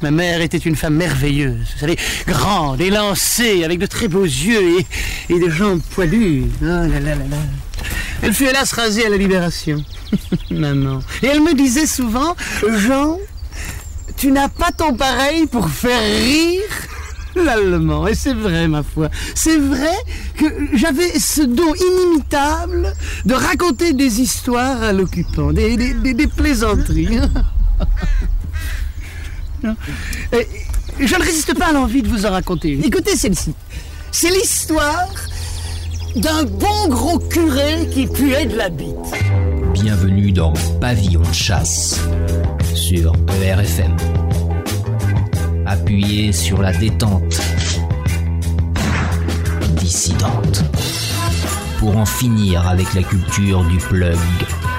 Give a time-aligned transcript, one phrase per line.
[0.00, 4.78] Ma mère était une femme merveilleuse, vous savez, grande, élancée, avec de très beaux yeux
[4.78, 4.86] et,
[5.28, 6.44] et des jambes poilues.
[6.62, 6.66] Oh.
[8.22, 9.82] Elle fut hélas rasée à la libération.
[10.52, 11.00] Maman.
[11.20, 12.36] Et elle me disait souvent,
[12.76, 13.18] Jean,
[14.16, 16.62] tu n'as pas ton pareil pour faire rire
[17.34, 18.06] l'allemand.
[18.06, 19.08] Et c'est vrai, ma foi.
[19.34, 19.96] C'est vrai
[20.36, 20.44] que
[20.74, 22.94] j'avais ce don inimitable
[23.24, 27.18] de raconter des histoires à l'occupant, des plaisanteries.
[30.32, 30.46] Et
[31.00, 32.84] je ne résiste pas à l'envie de vous en raconter une.
[32.84, 33.54] Écoutez celle-ci.
[34.10, 35.08] C'est l'histoire
[36.16, 38.94] d'un bon gros curé qui puait de la bite.
[39.72, 42.00] Bienvenue dans Pavillon de chasse
[42.74, 43.96] sur ERFM.
[45.66, 47.40] Appuyez sur la détente
[49.76, 50.64] dissidente
[51.78, 54.18] pour en finir avec la culture du plug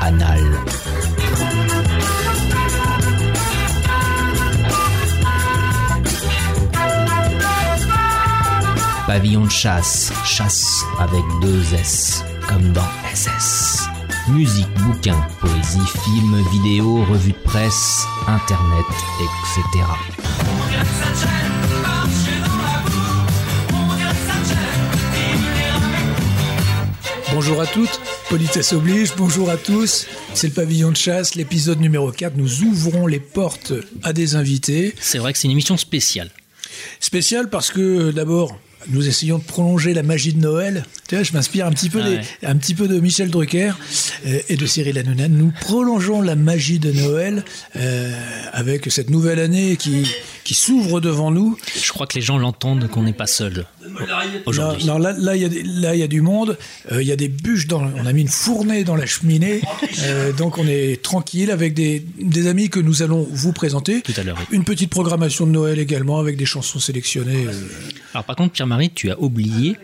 [0.02, 0.44] anal.
[9.10, 13.88] Pavillon de chasse, chasse avec deux S, comme dans SS.
[14.28, 18.86] Musique, bouquins, poésie, films, vidéos, revues de presse, internet,
[19.20, 19.84] etc.
[27.34, 30.06] Bonjour à toutes, politesse oblige, bonjour à tous.
[30.36, 32.38] C'est le pavillon de chasse, l'épisode numéro 4.
[32.38, 34.94] Nous ouvrons les portes à des invités.
[35.00, 36.30] C'est vrai que c'est une émission spéciale.
[37.00, 38.56] Spéciale parce que d'abord,
[38.88, 40.86] nous essayons de prolonger la magie de Noël.
[41.10, 43.72] Tu vois, je m'inspire un petit peu, Ah des- un petit peu de Michel Drucker
[44.28, 45.28] euh, et de Cyril Hanouna.
[45.28, 47.44] Nous prolongeons la magie de Noël
[47.76, 48.12] euh,
[48.54, 50.08] avec cette nouvelle année qui,
[50.44, 51.58] qui s'ouvre devant nous.
[51.84, 53.66] Je crois que les gens l'entendent qu'on n'est pas seul
[54.46, 54.86] aujourd'hui.
[54.86, 56.58] Non, non, là, là, il y a des- là, il y a du monde.
[56.92, 57.82] Euh, Il y a des bûches dans.
[57.98, 59.62] On a mis une fournée dans la cheminée.
[60.04, 64.02] Euh, donc, on est tranquille avec des, des amis que nous allons vous présenter.
[64.02, 64.46] Tout à l'heure, oui.
[64.52, 67.48] Une petite programmation de Noël également avec des chansons sélectionnées.
[68.14, 69.76] Alors par contre, Pierre-Marie, tu as oublié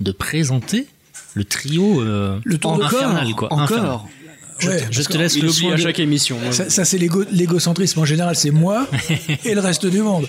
[0.00, 0.86] de présenter
[1.34, 3.48] le trio euh, Le tour de infernal, quoi.
[3.52, 3.84] Infernal.
[3.86, 4.08] Encore
[4.58, 6.36] Je, Ouais, te- je te laisse Il le soin à de- chaque émission.
[6.50, 8.00] Ça, ça, c'est l'égo- l'égocentrisme.
[8.00, 8.86] En général, c'est moi
[9.44, 10.26] et le reste du monde.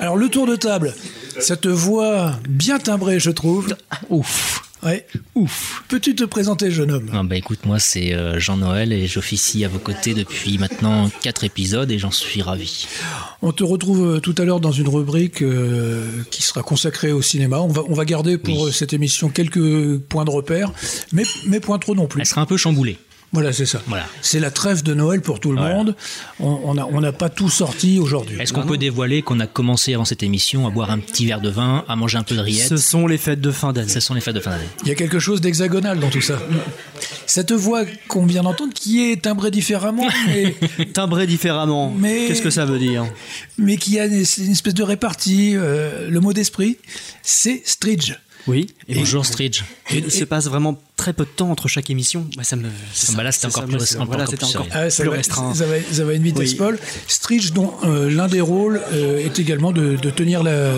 [0.00, 0.94] Alors, le tour de table.
[1.40, 3.74] Cette voix bien timbrée, je trouve.
[4.10, 4.62] Ouf.
[4.82, 5.06] Ouais.
[5.34, 5.82] Ouf.
[5.88, 7.10] Peux-tu te présenter, jeune homme?
[7.12, 11.42] Ah bah écoute, moi c'est euh, Jean-Noël et j'officie à vos côtés depuis maintenant quatre
[11.44, 12.86] épisodes et j'en suis ravi.
[13.42, 17.22] On te retrouve euh, tout à l'heure dans une rubrique euh, qui sera consacrée au
[17.22, 17.58] cinéma.
[17.60, 18.72] On va, on va garder pour Oui.
[18.72, 20.72] cette émission quelques points de repère,
[21.12, 22.20] mais, mais point trop non plus.
[22.20, 22.98] Elle sera un peu chamboulée.
[23.32, 23.82] Voilà, c'est ça.
[23.86, 24.06] Voilà.
[24.22, 25.74] C'est la trêve de Noël pour tout le Voilà.
[25.74, 25.96] monde.
[26.40, 28.38] On n'a on n'a pas tout sorti aujourd'hui.
[28.40, 31.40] Est-ce qu'on peut dévoiler qu'on a commencé avant cette émission à boire un petit verre
[31.42, 33.88] de vin, à manger un peu de rillettes Ce sont les fêtes de fin d'année.
[33.90, 34.68] Ce sont les fêtes de fin d'année.
[34.82, 36.38] Il y a quelque chose d'hexagonal dans tout ça.
[37.26, 40.54] Cette voix qu'on vient d'entendre, qui est timbrée différemment, mais,
[40.94, 41.92] Timbré différemment.
[41.96, 43.04] Mais- Qu'est-ce que ça veut dire?
[43.58, 46.78] mais qui a une, une espèce de répartie, euh, le mot d'esprit,
[47.22, 48.14] c'est Stridge.
[48.48, 48.66] Oui.
[48.88, 49.62] Et bonjour Stridge.
[49.90, 52.26] Et il se passe vraiment très peu de temps entre chaque émission.
[52.36, 52.68] Bah, ça me.
[52.94, 54.44] c'est Bah là, ça, c'était encore ça, plus moi, rest- c'est- encore Voilà, plus c'était
[54.44, 54.86] encore sérieux.
[54.86, 55.54] Ah, ça, plus va, restreint.
[55.54, 56.56] ça va- ça une vitesse Oui.
[56.56, 56.78] folle.
[57.06, 60.72] Stridge, dont euh, l'un des rôles euh, est également de, de tenir la,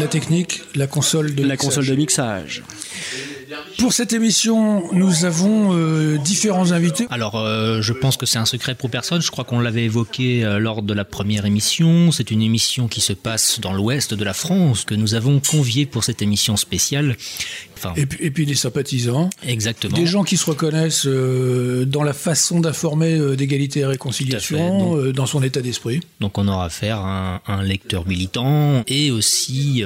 [0.00, 1.66] la technique, la console de La mixage.
[1.66, 2.62] console de mixage.
[3.78, 7.06] Pour cette émission, nous avons euh, différents invités.
[7.10, 9.22] Alors, euh, je pense que c'est un secret pour personne.
[9.22, 12.10] Je crois qu'on l'avait évoqué euh, lors de la première émission.
[12.10, 15.86] C'est une émission qui se passe dans l'ouest de la France que nous avons convié
[15.86, 17.16] pour cette émission spéciale.
[17.76, 19.96] Enfin, Et puis, et puis des sympathisants, exactement.
[19.96, 24.98] des gens qui se reconnaissent euh, dans la façon d'informer euh, d'égalité et réconciliation, donc-
[24.98, 26.00] euh, dans son état d'esprit.
[26.20, 29.84] Donc on aura affaire à un, un lecteur militant et aussi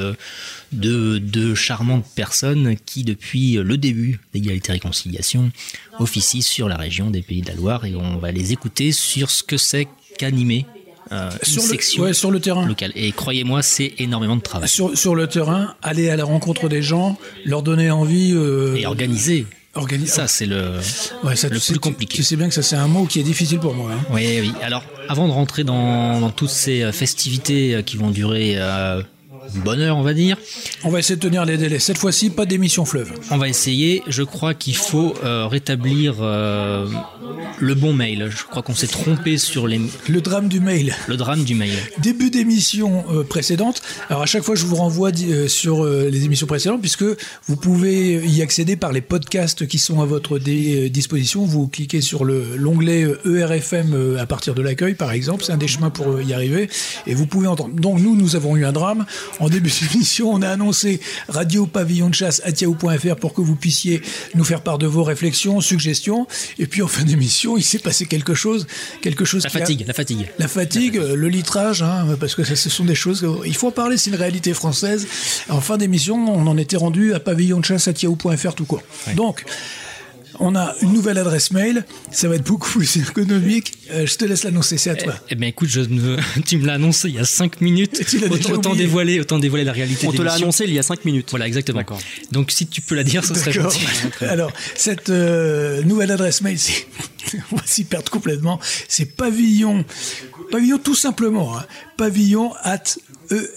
[0.73, 5.51] de, de charmantes personnes qui, depuis le début d'égalité et réconciliation,
[5.99, 9.31] officient sur la région des Pays de la Loire et on va les écouter sur
[9.31, 10.67] ce que c'est qu'animer
[11.13, 12.67] euh, une Sur le, section ouais, sur le terrain.
[12.67, 12.93] locale.
[12.95, 14.69] Et croyez-moi, c'est énormément de travail.
[14.69, 18.33] Sur, sur le terrain, aller à la rencontre des gens, leur donner envie.
[18.35, 20.11] euh, Et organiser, organiser.
[20.13, 20.73] ça c'est le...
[21.25, 22.17] Ouais, ça, le sais- plus compliqué.
[22.17, 23.91] Tu sais bien que ça, c'est un mot qui est difficile pour moi.
[23.93, 24.01] hein.
[24.11, 24.53] Oui, oui.
[24.63, 29.03] Alors, avant de rentrer dans, dans toutes ces euh, festivités qui vont durer euh,
[29.55, 30.37] une bonne heure, on va dire,
[30.85, 31.79] On va essayer de tenir les délais.
[31.79, 33.13] Cette fois-ci, pas d'émission fleuve.
[33.31, 34.03] On va essayer.
[34.07, 36.87] Je crois qu'il faut euh, rétablir euh,
[37.59, 38.29] le bon mail.
[38.31, 40.95] Je crois qu'on s'est trompé sur les, Le drame du mail.
[41.09, 41.73] le drame du mail.
[41.99, 43.81] Début d'émission euh, précédente.
[44.09, 45.11] Alors à chaque fois, je vous renvoie
[45.49, 47.05] sur les émissions précédentes, puisque
[47.47, 51.45] vous pouvez y accéder par les podcasts qui sont à votre disposition.
[51.45, 55.45] Vous cliquez sur le- l'onglet ERFM euh, à partir de l'accueil, par exemple.
[55.45, 56.69] C'est un des chemins pour y arriver.
[57.07, 57.75] Et vous pouvez entendre.
[57.75, 59.07] Donc nous, nous avons eu un drame.
[59.41, 63.57] En début d'émission, on a annoncé radio pavillon de chasse à yahoo.fr pour que vous
[63.57, 64.03] puissiez
[64.35, 66.27] nous faire part de vos réflexions, suggestions.
[66.59, 68.67] Et puis en fin d'émission, il s'est passé quelque chose,
[69.03, 69.43] quelque chose.
[69.45, 70.29] La qui a- fatigue, la fatigue.
[70.39, 73.27] La fatigue, le litrage, hein, parce que ça, ce sont des choses.
[73.47, 75.07] Il faut en parler, c'est une réalité française.
[75.49, 77.89] En fin d'émission, on en était rendu à pavillon de chasse
[78.55, 78.83] tout court.
[79.17, 79.45] Donc.
[80.43, 83.75] On a une nouvelle adresse mail, ça va être beaucoup plus ergonomique.
[83.91, 85.15] Euh, je te laisse l'annoncer, c'est à toi.
[85.29, 86.17] Eh bien, écoute, je ne...
[86.47, 88.05] tu me l'as annoncé il y a 5 minutes.
[88.07, 90.79] Tu autant, autant dévoiler, autant dévoiler la réalité On de te l'a annoncé il y
[90.79, 91.29] a 5 minutes.
[91.31, 91.83] Voilà, exactement.
[92.33, 93.85] Donc, si tu peux la dire, ce serait gentil.
[94.23, 96.87] Alors, cette euh, nouvelle adresse mail, c'est-
[97.53, 98.59] on va s'y perdre complètement.
[98.89, 99.85] C'est pavillon,
[100.51, 101.67] pavillon tout simplement, hein,
[102.01, 102.97] pavillon at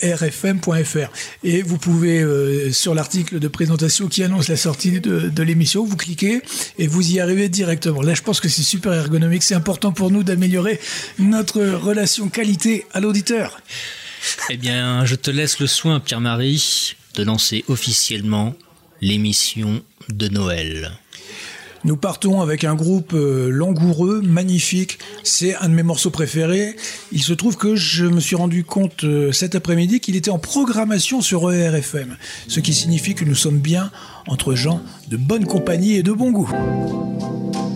[0.01, 1.09] erfm.fr.
[1.45, 5.85] Et vous pouvez, euh, sur l'article de présentation qui annonce la sortie de, de l'émission,
[5.85, 6.41] vous cliquez
[6.77, 8.01] et vous y arrivez directement.
[8.01, 9.43] Là, je pense que c'est super ergonomique.
[9.43, 10.81] C'est important pour nous d'améliorer
[11.19, 13.61] notre relation qualité à l'auditeur.
[14.49, 18.55] Eh bien, je te laisse le soin, Pierre-Marie, de lancer officiellement
[18.99, 20.91] l'émission de Noël.
[21.85, 24.99] Nous partons avec un groupe euh, langoureux, magnifique.
[25.23, 26.77] C'est un de mes morceaux préférés.
[27.11, 30.39] Il se trouve que je me suis rendu compte euh, cet après-midi qu'il était en
[30.39, 32.15] programmation sur ERFM,
[32.47, 33.91] ce qui signifie que nous sommes bien
[34.27, 36.49] entre gens de bonne compagnie et de bon goût.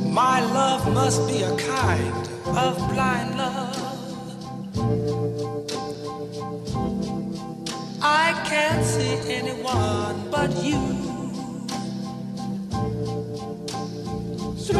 [0.09, 3.68] My love must be a kind of blind love.
[8.01, 11.06] I can't see anyone but you.
[14.69, 14.74] I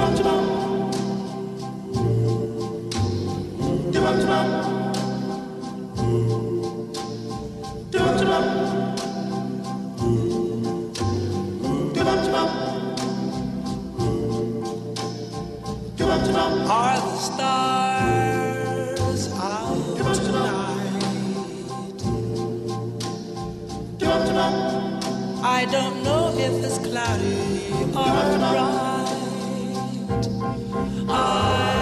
[25.72, 27.36] don't know if it's cloudy
[27.96, 28.87] or bright.
[31.10, 31.77] I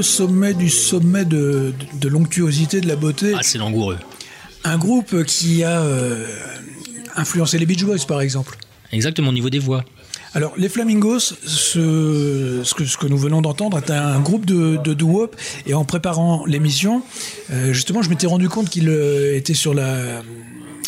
[0.00, 3.98] le sommet du sommet de, de l'onctuosité, de la beauté, Ah, c'est langoureux.
[4.64, 6.24] un groupe qui a euh,
[7.16, 8.56] influencé les Beach Boys, par exemple.
[8.92, 9.84] Exactement, au niveau des voix.
[10.32, 14.78] Alors, les Flamingos, ce, ce, que, ce que nous venons d'entendre est un groupe de,
[14.82, 15.36] de doo-wop.
[15.66, 17.02] Et en préparant l'émission,
[17.52, 20.22] euh, justement, je m'étais rendu compte qu'il euh, était sur la,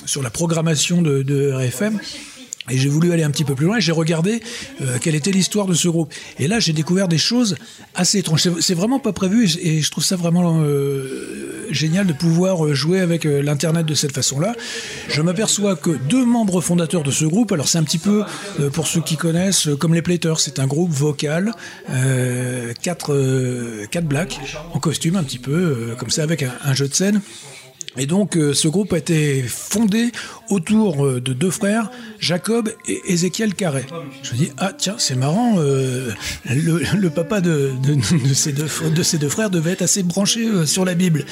[0.07, 1.99] sur la programmation de, de RFM.
[2.71, 4.40] Et j'ai voulu aller un petit peu plus loin et j'ai regardé
[4.81, 6.12] euh, quelle était l'histoire de ce groupe.
[6.38, 7.57] Et là, j'ai découvert des choses
[7.95, 8.49] assez étranges.
[8.61, 13.00] C'est- vraiment pas prévu et je trouve ça vraiment euh, génial de pouvoir euh, jouer
[13.00, 14.54] avec euh, l'Internet de cette façon-là.
[15.09, 18.23] Je m'aperçois que deux membres fondateurs de ce groupe, alors c'est un petit peu,
[18.61, 21.52] euh, pour ceux qui connaissent, comme les Platers, c'est un groupe vocal,
[22.83, 24.38] quatre, quatre blacks,
[24.73, 27.21] en costume un petit peu, comme ça, avec un jeu de scène.
[27.99, 30.13] Et donc, euh, ce groupe a été fondé
[30.49, 33.85] autour euh, de deux frères, Jacob et Ézéchiel Carré.
[34.23, 36.11] Je me dis, ah tiens, c'est marrant, euh,
[36.49, 37.95] le, le papa de, de,
[38.29, 41.27] de ces deux, de ces deux frères devait être assez branché sur la Bible.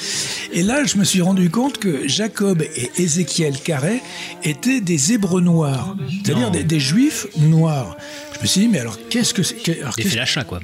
[0.53, 3.99] Et là, je me suis rendu compte que Jacob et Ézéchiel Carré
[4.43, 7.97] étaient des Hébreux noirs, c'est-à-dire des, des Juifs noirs.
[8.35, 10.59] Je me suis dit, mais alors qu'est-ce que c'est alors, Des flashas, quoi.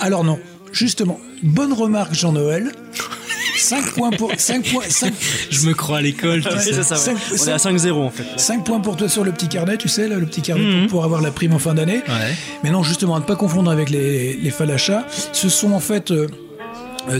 [0.00, 0.40] alors non,
[0.72, 2.72] justement, bonne remarque Jean-Noël.
[3.56, 5.12] 5 points pour 5 points 5,
[5.50, 6.72] Je me crois à l'école, tu Ouais, sais.
[6.72, 7.38] C'est ça, Cinq- ouais.
[7.42, 8.24] On est à 5-0 en fait.
[8.36, 10.88] 5 points pour toi sur le petit carnet, tu sais, là, le petit carnet pour,
[10.88, 12.02] pour avoir la prime en fin d'année.
[12.08, 12.34] Ouais.
[12.64, 15.04] Mais non, justement, à ne pas confondre avec les, les falachas.
[15.32, 16.26] Ce sont en fait euh,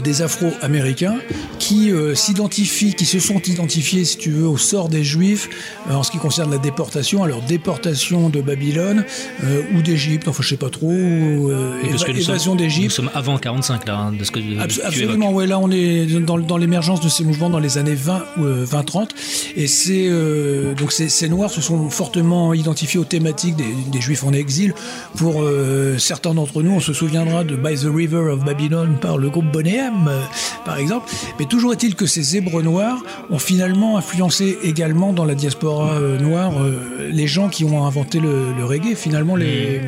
[0.03, 1.15] des Afro-Américains
[1.59, 5.49] qui euh, s'identifient, qui se sont identifiés, si tu veux, au sort des Juifs
[5.89, 9.03] euh, en ce qui concerne la déportation, alors déportation de Babylone
[9.43, 12.35] euh, ou d'Égypte, enfin je sais pas trop, euh, Oui, parce éva- que nous sommes-
[12.35, 13.01] évasion d'Égypte.
[13.13, 16.37] avant 45, là, hein, de ce que Abs- tu absolument, ouais, là on est dans,
[16.39, 19.09] dans l'émergence de ces mouvements dans les années 20 ou euh, 20-30
[19.55, 24.01] et c'est euh, donc ces, ces noirs se sont fortement identifiés aux thématiques des, des
[24.01, 24.73] juifs en exil.
[25.15, 29.17] Pour euh, certains d'entre nous, on se souviendra de By the River of Babylon par
[29.17, 30.21] le groupe Boney Euh,
[30.65, 31.09] par exemple.
[31.39, 32.97] Mais toujours est-il que ces hébreux noirs
[33.29, 38.19] ont finalement influencé également dans la diaspora euh, noire euh, les gens qui ont inventé
[38.19, 39.81] le, le reggae, finalement les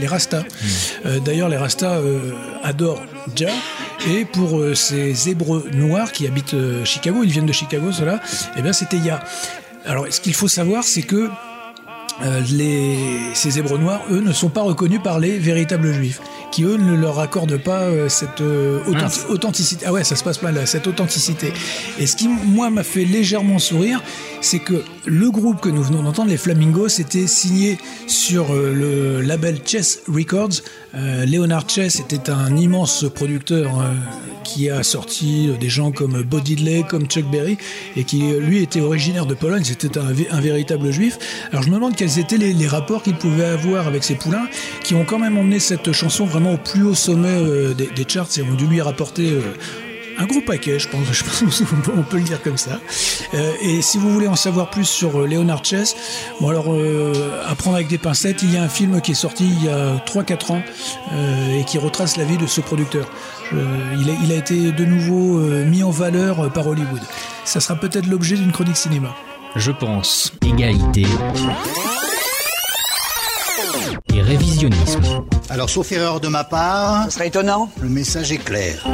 [0.00, 0.42] les Rastas.
[1.06, 2.00] Euh, D'ailleurs, les Rastas
[2.64, 3.02] adorent
[3.36, 3.52] Jah.
[4.08, 8.20] Et pour ces Hébreux noirs qui habitent Chicago, ils viennent de Chicago, ceux-là,
[8.56, 9.22] eh bien, c'était Yah.
[9.86, 11.30] Alors, ce qu'il faut savoir, c'est que
[12.22, 12.96] euh, les,
[13.34, 16.20] ces Hébreux noirs, eux, ne sont pas reconnus par les véritables Juifs,
[16.54, 19.86] qui eux ne leur accordent pas euh, cette euh, authenti- authenticité.
[19.88, 21.52] Ah ouais, ça se passe pas là, cette authenticité.
[21.98, 24.00] Et ce qui, moi, m'a fait légèrement sourire,
[24.40, 29.20] c'est que le groupe que nous venons d'entendre, les Flamingos, était signé sur euh, le
[29.20, 30.62] label Chess Records.
[30.96, 33.92] Euh, Leonard Chess était un immense producteur euh,
[34.44, 37.58] qui a sorti euh, des gens comme Bo Diddley, comme Chuck Berry,
[37.96, 39.64] et qui, lui, était originaire de Pologne.
[39.64, 41.18] C'était un, vé- un véritable juif.
[41.50, 44.46] Alors, je me demande quels étaient les, rapports qu'il pouvait avoir avec ces poulains,
[44.82, 48.28] qui ont quand même emmené cette chanson vraiment au plus haut sommet des, des charts
[48.38, 49.38] et ont dû lui rapporter
[50.18, 51.62] un gros paquet, je pense, je pense
[51.96, 52.80] on peut le dire comme ça.
[53.34, 55.96] Euh, et si vous voulez en savoir plus sur euh, Leonard Chess,
[56.40, 59.14] bon alors euh, à prendre avec des pincettes, il y a un film qui est
[59.14, 60.62] sorti il y a 3-4 ans
[61.12, 63.06] euh, et qui retrace la vie de ce producteur.
[63.52, 67.02] Euh, il, a, il a été de nouveau euh, mis en valeur euh, par Hollywood.
[67.44, 69.14] Ça sera peut-être l'objet d'une chronique cinéma.
[69.56, 70.32] Je pense.
[70.44, 71.04] Égalité.
[74.12, 75.02] Et révisionnisme.
[75.50, 77.70] Alors, sauf erreur de ma part, Ce serait étonnant.
[77.80, 78.84] le message est clair.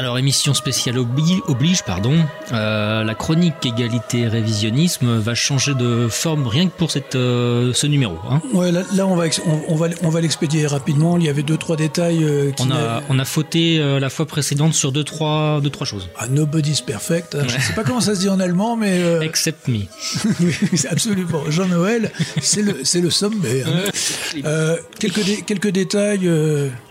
[0.00, 2.14] Alors, émission spéciale obli- oblige, pardon.
[2.54, 7.86] Euh, la chronique égalité révisionnisme va changer de forme rien que pour cette, euh, ce
[7.86, 8.16] numéro.
[8.30, 8.40] Hein.
[8.54, 11.18] Ouais, là, là, on va, on, on va, on va l'expédier rapidement.
[11.18, 14.24] Il y avait deux trois détails euh, qui On a, on a fauté la fois
[14.24, 16.08] précédente sur deux trois, deux, trois choses.
[16.16, 17.34] Ah, nobody's perfect.
[17.34, 17.44] hein.
[17.46, 19.80] Je ne sais pas comment ça se dit en allemand, mais Except me.
[20.90, 21.42] absolument.
[21.50, 23.64] Jean-Noël, c'est le, c'est le sommet.
[23.66, 24.76] hein.
[24.98, 26.26] Quelques, dé- quelques détails.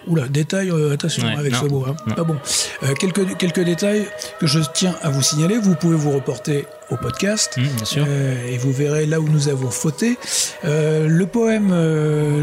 [0.08, 1.86] Oula, détails, euh, attention Ouais, avec non, ce mot.
[1.88, 1.96] hein.
[2.16, 2.36] Pas bon.
[2.84, 4.08] Euh, quelques, quelques détails
[4.40, 5.58] que je tiens à vous signaler.
[5.58, 7.54] Vous pouvez vous reporter au podcast.
[7.58, 8.06] Hum, bien sûr.
[8.08, 10.18] Euh, et vous verrez là où nous avons fauté.
[10.64, 11.70] Le poème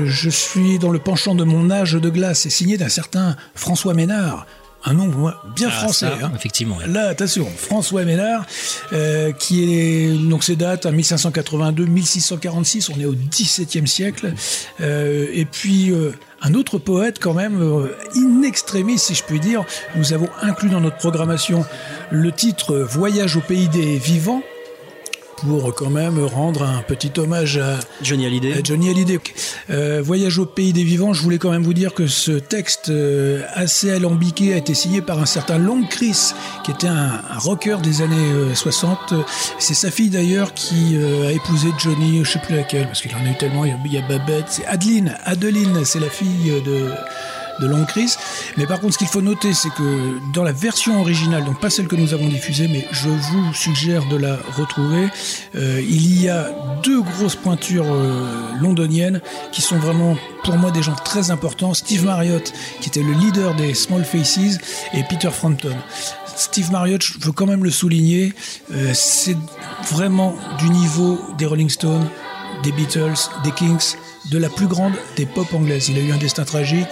[0.06, 3.94] Je suis dans le penchant de mon âge de glace est signé d'un certain François
[3.94, 4.46] Ménard.
[4.88, 5.08] Un nom
[5.56, 6.06] bien Ah, français.
[6.06, 6.30] ça, hein.
[6.36, 6.76] Effectivement.
[6.76, 6.86] ouais.
[6.86, 8.46] Là, attention, François Ménard,
[8.92, 14.32] euh, qui est donc ses dates à 1582-1646, on est au XVIIe siècle,
[14.80, 19.40] Euh, et puis euh, un autre poète quand même euh, in extremis, si je puis
[19.40, 19.64] dire.
[19.96, 21.64] Nous avons inclus dans notre programmation
[22.10, 24.42] le titre Voyage au pays des vivants
[25.36, 28.52] pour quand même rendre un petit hommage à, Johnny Hallyday.
[28.54, 29.18] euh, Johnny Hallyday.
[29.70, 32.88] Euh, Voyage au pays des vivants, je voulais quand même vous dire que ce texte
[32.88, 36.32] euh, assez alambiqué a été signé par un certain Long Chris,
[36.64, 39.14] qui était un, un rocker des années euh, 60.
[39.58, 43.14] C'est sa fille d'ailleurs qui euh, a épousé Johnny, je sais plus laquelle, parce qu'il
[43.14, 46.00] en a eu tellement, il y a, il y a Babette, c'est Adeline, Adeline, c'est
[46.00, 46.90] la fille de
[47.60, 48.14] de Long Chris.
[48.56, 51.70] Mais par contre, ce qu'il faut noter, c'est que dans la version originale, donc pas
[51.70, 55.08] celle que nous avons diffusée, mais je vous suggère de la retrouver,
[55.54, 56.50] euh, il y a
[56.82, 59.20] deux grosses pointures euh, londoniennes
[59.52, 61.74] qui sont vraiment pour moi des gens très importants.
[61.74, 64.58] Steve Marriott, qui était le leader des Small Faces,
[64.92, 65.76] et Peter Frampton.
[66.36, 68.34] Steve Marriott, je veux quand même le souligner,
[68.72, 69.36] euh, c'est
[69.90, 72.06] vraiment du niveau des Rolling Stones,
[72.62, 73.96] des Beatles, des Kings,
[74.30, 75.88] de la plus grande des pop anglaises.
[75.88, 76.88] Il a eu un destin tragique.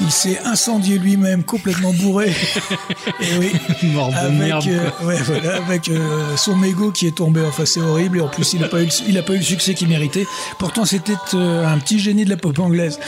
[0.00, 2.30] Il s'est incendié lui-même, complètement bourré.
[3.20, 3.52] Et oui,
[3.94, 7.40] Mort de avec, merde, euh, ouais, voilà, avec euh, son mégot qui est tombé.
[7.46, 8.18] Enfin, c'est horrible.
[8.18, 9.88] Et en plus, il n'a pas, eu le- il a pas eu le succès qu'il
[9.88, 10.26] méritait.
[10.58, 12.98] Pourtant, c'était euh, un petit génie de la pop anglaise.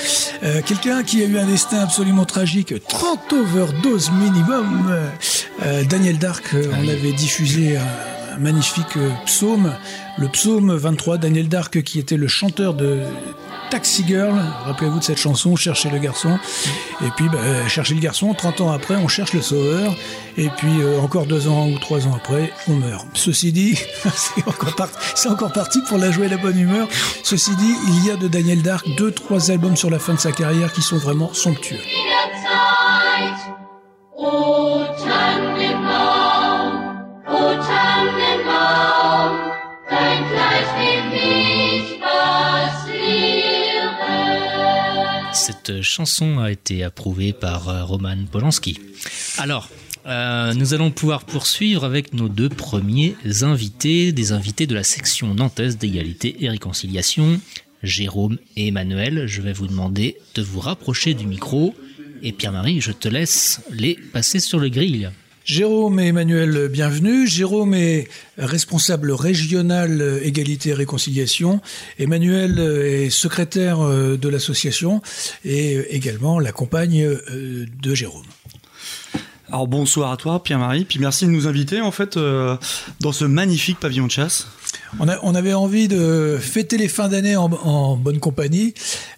[0.67, 2.75] Quelqu'un qui a eu un destin absolument tragique.
[2.89, 4.91] 30 overdoses minimum.
[5.89, 7.79] Daniel Dark, on avait diffusé
[8.39, 9.75] magnifique euh, psaume.
[10.19, 13.01] Le psaume 23, Daniel Dark, qui était le chanteur de
[13.71, 14.35] Taxi Girl,
[14.65, 16.39] rappelez-vous de cette chanson, Cherchez le garçon.
[17.03, 19.95] Et puis, bah, euh, chercher le garçon, 30 ans après, on cherche le sauveur.
[20.37, 23.07] Et puis, euh, encore deux ans ou trois ans après, on meurt.
[23.15, 23.79] Ceci dit,
[24.15, 26.89] c'est encore, parti pour la joie et la bonne humeur.
[27.23, 30.21] Ceci dit, il y a de Daniel Dark deux, trois albums sur la fin de
[30.21, 31.79] sa carrière qui sont vraiment somptueux.
[32.43, 33.39] Zeit,
[34.17, 36.73] o Tannenbaum,
[37.29, 38.00] o Tannenbaum,
[45.33, 48.79] Cette chanson a été approuvée par euh, Roman Polanski.
[49.39, 49.69] Alors,
[50.07, 55.35] euh, nous allons pouvoir poursuivre avec nos deux premiers invités, des invités de la section
[55.35, 57.41] nantaise d'égalité et réconciliation,
[57.83, 59.27] Jérôme et Emmanuel.
[59.27, 61.75] Je vais vous demander de vous rapprocher du micro.
[62.23, 65.13] Et Pierre-Marie, je te laisse les passer sur le grill.
[65.51, 67.27] Jérôme et Emmanuel, bienvenue.
[67.27, 68.07] Jérôme est
[68.39, 71.61] responsable régional euh, égalité et réconciliation.
[71.99, 75.03] Emmanuel euh, est secrétaire euh, de l'association
[75.45, 78.27] et également la compagne de Jérôme.
[79.49, 83.81] Alors bonsoir à toi Pierre-Marie, puis merci de nous inviter en fait dans ce magnifique
[83.81, 84.47] pavillon de chasse.
[84.99, 88.75] On, a- on avait envie de fêter les fins d'année en, en bonne compagnie.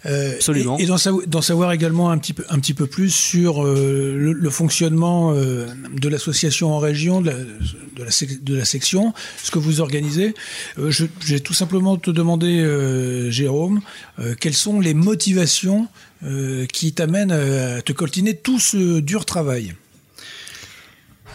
[0.06, 0.78] euh, Absolument.
[0.78, 0.86] Et, et
[1.26, 5.32] d'en savoir, également un petit peu, un petit peu plus sur euh, le, le fonctionnement
[5.34, 9.58] euh, de l'association en région, de la, de, la sec- de la section, ce que
[9.58, 10.34] vous organisez.
[10.78, 13.80] Euh, je, vais tout simplement te demander, euh, Jérôme,
[14.18, 15.88] euh, quelles sont les motivations
[16.24, 19.74] euh, qui t'amènent à te coltiner tout ce dur travail?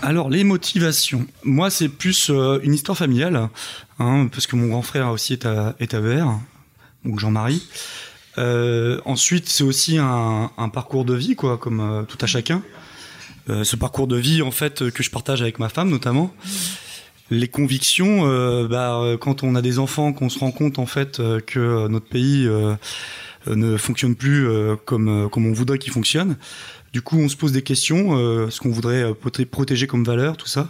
[0.03, 3.49] Alors les motivations, moi c'est plus euh, une histoire familiale,
[3.99, 6.39] hein, parce que mon grand frère aussi est à, est à Vert,
[7.05, 7.67] donc Jean-Marie.
[8.37, 12.61] Euh, ensuite c'est aussi un, un parcours de vie quoi, comme euh, tout à chacun.
[13.49, 16.33] Euh, ce parcours de vie en fait que je partage avec ma femme notamment.
[17.29, 20.85] Les convictions, euh, bah, euh, quand on a des enfants, qu'on se rend compte en
[20.85, 22.47] fait euh, que notre pays
[23.47, 24.47] ne fonctionne plus
[24.85, 26.37] comme comme on voudrait qu'il fonctionne.
[26.93, 30.47] Du coup, on se pose des questions, ce qu'on voudrait proté- protéger comme valeur, tout
[30.47, 30.69] ça.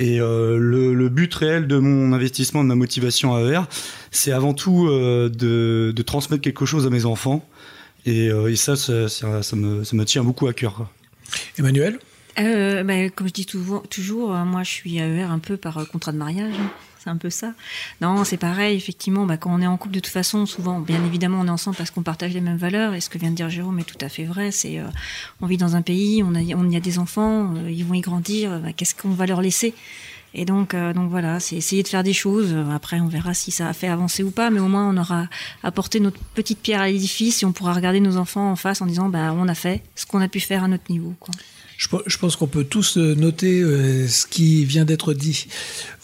[0.00, 3.62] Et euh, le, le but réel de mon investissement, de ma motivation à AER,
[4.10, 7.46] c'est avant tout euh, de, de transmettre quelque chose à mes enfants.
[8.06, 10.88] Et, euh, et ça, ça, ça, ça me, ça me tient beaucoup à cœur.
[11.58, 11.98] Emmanuel?
[12.38, 16.12] Euh, bah, comme je dis toujours, toujours moi je suis AER un peu par contrat
[16.12, 16.54] de mariage.
[17.02, 17.54] C'est un peu ça.
[18.02, 21.02] Non, c'est pareil, effectivement, bah, quand on est en couple, de toute façon, souvent, bien
[21.06, 22.92] évidemment, on est ensemble parce qu'on partage les mêmes valeurs.
[22.92, 24.50] Et ce que vient de dire Jérôme est tout à fait vrai.
[24.50, 24.84] C'est, euh,
[25.40, 27.94] on vit dans un pays, on, a, on y a des enfants, euh, ils vont
[27.94, 28.60] y grandir.
[28.60, 29.72] bah, qu'est-ce qu'on va leur laisser?
[30.34, 32.54] Et donc, euh, donc voilà, c'est essayer de faire des choses.
[32.74, 35.26] Après, on verra si ça a fait avancer ou pas, mais au moins, on aura
[35.62, 38.86] apporté notre petite pierre à l'édifice et on pourra regarder nos enfants en face en
[38.86, 41.14] disant, bah, on a fait ce qu'on a pu faire à notre niveau.
[41.18, 41.34] Quoi.
[41.80, 45.46] Je, pe- je pense qu'on peut tous euh, noter euh, ce qui vient d'être dit.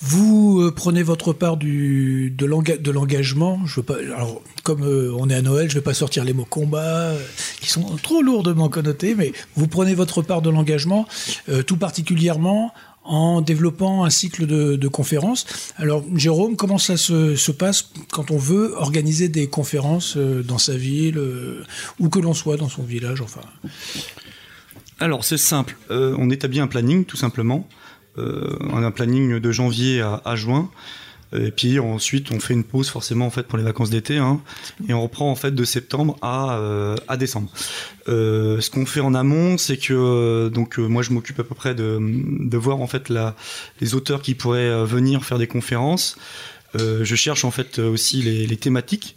[0.00, 3.60] Vous euh, prenez votre part du, de l'enga- de l'engagement.
[3.66, 3.96] Je veux pas.
[3.98, 7.12] Alors, comme on est à Noël, je vais pas sortir les mots combat
[7.60, 11.06] qui sont trop lourdement connotés, mais vous prenez votre part de l'engagement,
[11.66, 12.72] tout particulièrement
[13.04, 15.44] en développant un cycle de, de conférences.
[15.76, 20.74] Alors, Jérôme, comment ça se, se passe quand on veut organiser des conférences dans sa
[20.74, 21.20] ville,
[22.00, 23.42] où que l'on soit, dans son village, enfin?
[24.98, 25.76] Alors, c'est simple.
[25.90, 27.68] Euh, on établit un planning, tout simplement.
[28.18, 30.70] Euh, on a un planning de janvier à, juin.
[31.32, 34.40] Et puis ensuite, on fait une pause forcément en fait pour les vacances d'été, hein,
[34.88, 37.50] et on reprend en fait de septembre à, euh, décembre.
[38.08, 41.44] Euh, ce qu'on fait en amont, c'est que euh, donc euh, moi je m'occupe à
[41.44, 43.34] peu près de, voir en fait la,
[43.80, 46.16] les auteurs qui pourraient euh, venir faire des conférences.
[46.76, 49.16] Euh, je cherche en fait euh, aussi les, les thématiques,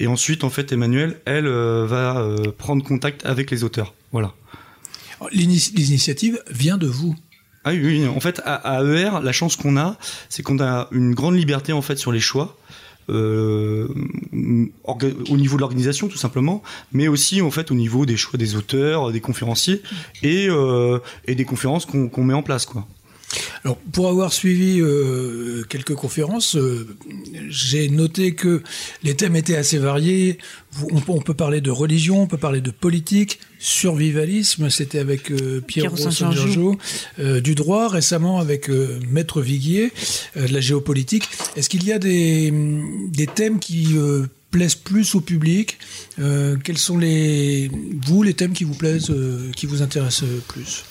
[0.00, 3.94] et ensuite en fait Emmanuel, elle euh, va euh, prendre contact avec les auteurs.
[4.12, 4.34] Voilà.
[5.32, 7.14] L'ini- L'initiative vient de vous.
[7.64, 9.96] Ah oui, en fait, à, AER, la chance qu'on a,
[10.28, 12.56] c'est qu'on a une grande liberté en fait sur les choix.
[13.10, 13.86] euh,
[14.32, 18.56] au niveau de l'organisation tout simplement, mais aussi en fait au niveau des choix des
[18.56, 19.82] auteurs, des conférenciers
[20.22, 22.66] et, euh, des conférences qu'on met en place.
[23.64, 26.86] Alors, pour avoir suivi euh, quelques conférences, euh,
[27.48, 28.62] j'ai noté que
[29.02, 30.38] les thèmes étaient assez variés.
[30.92, 35.30] On, peut- on peut parler de religion, on peut parler de politique, survivalisme, c'était avec
[35.30, 35.90] euh, Pierre.
[35.96, 36.78] Giorgio,
[37.18, 39.92] euh, du droit récemment avec euh, Maître Viguier,
[40.36, 41.24] euh, de la géopolitique.
[41.56, 42.52] Est-ce qu'il y a des,
[43.08, 45.78] des thèmes qui euh, plaisent plus au public
[46.20, 47.70] Euh, Quels sont les
[48.06, 50.84] vous les thèmes qui vous plaisent, euh, qui vous intéressent plus?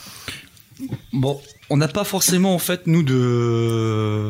[1.14, 1.40] Bon,
[1.74, 4.30] on n'a pas forcément en fait nous de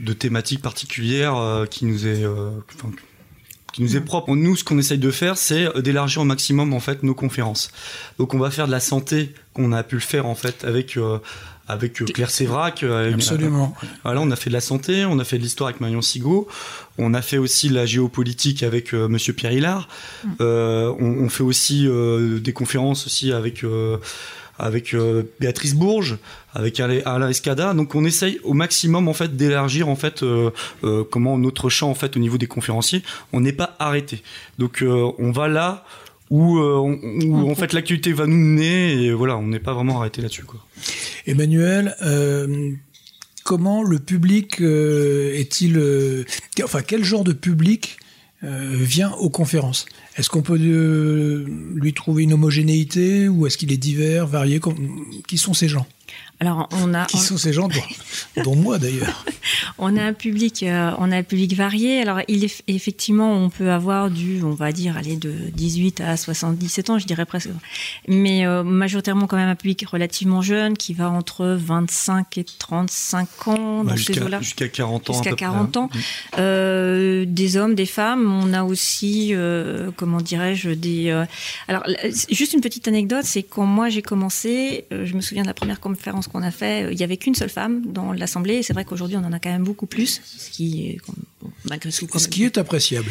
[0.00, 2.90] de thématiques particulières euh, qui nous est euh, enfin,
[3.72, 4.34] qui nous est propre.
[4.34, 7.70] Nous, ce qu'on essaye de faire, c'est d'élargir au maximum en fait nos conférences.
[8.18, 10.96] Donc, on va faire de la santé qu'on a pu le faire en fait avec
[10.96, 11.18] euh,
[11.68, 12.82] avec Claire Sévrac.
[12.82, 13.72] Absolument.
[14.02, 16.48] Voilà, on a fait de la santé, on a fait de l'histoire avec Marion Sigaud,
[16.98, 19.86] on a fait aussi de la géopolitique avec euh, Monsieur Pierre Hillard.
[20.40, 23.64] Euh, on, on fait aussi des conférences aussi avec
[24.60, 26.18] avec euh, Béatrice Bourges,
[26.54, 27.74] avec Alain Escada.
[27.74, 30.50] Donc on essaye au maximum en fait d'élargir en fait euh,
[30.84, 33.02] euh, comment notre champ en fait au niveau des conférenciers.
[33.32, 34.22] On n'est pas arrêté.
[34.58, 35.84] Donc on va là
[36.30, 39.98] où, on- où en fait l'actualité va nous mener et voilà, on n'est pas vraiment
[40.00, 40.60] arrêté là-dessus quoi.
[41.26, 41.94] Emmanuel,
[43.44, 46.24] comment le public est-il
[46.62, 47.98] Enfin, quel genre de public
[48.42, 49.86] vient aux conférences.
[50.16, 54.60] Est-ce qu'on peut euh, lui trouver une homogénéité ou est-ce qu'il est divers, varié?
[55.26, 55.86] Qui sont ces gens?
[56.40, 57.82] Alors, on a, Qui on- sont ces gens, dont,
[58.44, 59.24] dont moi d'ailleurs
[59.78, 62.00] On a un public, euh, on a un public varié.
[62.00, 66.16] Alors, il est effectivement, on peut avoir du, on va dire, aller de 18 à
[66.16, 67.50] 77 ans, je dirais presque,
[68.08, 73.48] mais euh, majoritairement quand même un public relativement jeune qui va entre 25 et 35
[73.48, 74.40] ans ces jusqu'à eaux-là.
[74.40, 75.12] jusqu'à 40 ans.
[75.12, 75.80] Jusqu'à peu près, 40 hein.
[75.80, 75.90] ans.
[76.38, 78.32] Euh, des hommes, des femmes.
[78.32, 81.10] On a aussi, euh, comment dirais-je, des.
[81.10, 81.24] euh,
[81.68, 81.82] Alors,
[82.30, 85.54] juste une petite anecdote, c'est quand moi j'ai commencé, euh, je me souviens de la
[85.54, 88.54] première conférence qu'on a fait, euh, il y avait qu'une seule femme dans l'assemblée.
[88.56, 90.98] Et c'est vrai qu'aujourd'hui on en a quand même beaucoup plus, ce qui est
[91.42, 92.06] bon, malgré tout.
[92.06, 93.10] quand Ce même- qui est appréciable.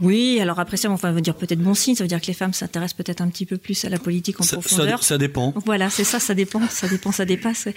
[0.00, 1.94] Oui, alors après ça, enfin, on va dire peut-être bon signe.
[1.94, 4.40] Ça veut dire que les femmes s'intéressent peut-être un petit peu plus à la politique
[4.40, 5.02] en Ça, ça, profondeur.
[5.02, 5.54] ça dépend.
[5.64, 7.68] Voilà, c'est ça, ça dépend, ça dépend, ça dépasse.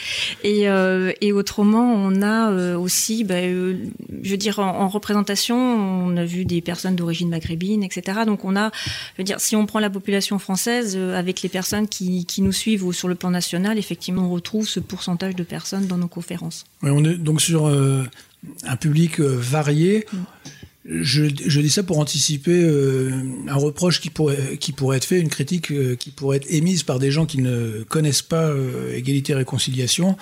[0.44, 3.76] Et, euh, et autrement, on a euh, aussi, bah, euh,
[4.24, 8.20] je veux dire, en, en représentation, on a vu des personnes d'origine maghrébine, etc.
[8.26, 8.72] Donc on a,
[9.16, 12.42] je veux dire, si on prend la population française euh, avec les personnes qui, qui
[12.42, 15.98] nous suivent ou sur le plan national, effectivement, on retrouve ce pourcentage de personnes dans
[15.98, 16.66] nos conférences.
[16.84, 18.04] Ouais, on est donc sur euh,
[18.64, 20.06] un public euh, varié.
[20.90, 23.12] Je, je dis ça pour anticiper euh,
[23.50, 26.84] un reproche qui pourrait, qui pourrait être fait, une critique euh, qui pourrait être émise
[26.84, 30.16] par des gens qui ne connaissent pas euh, égalité et réconciliation.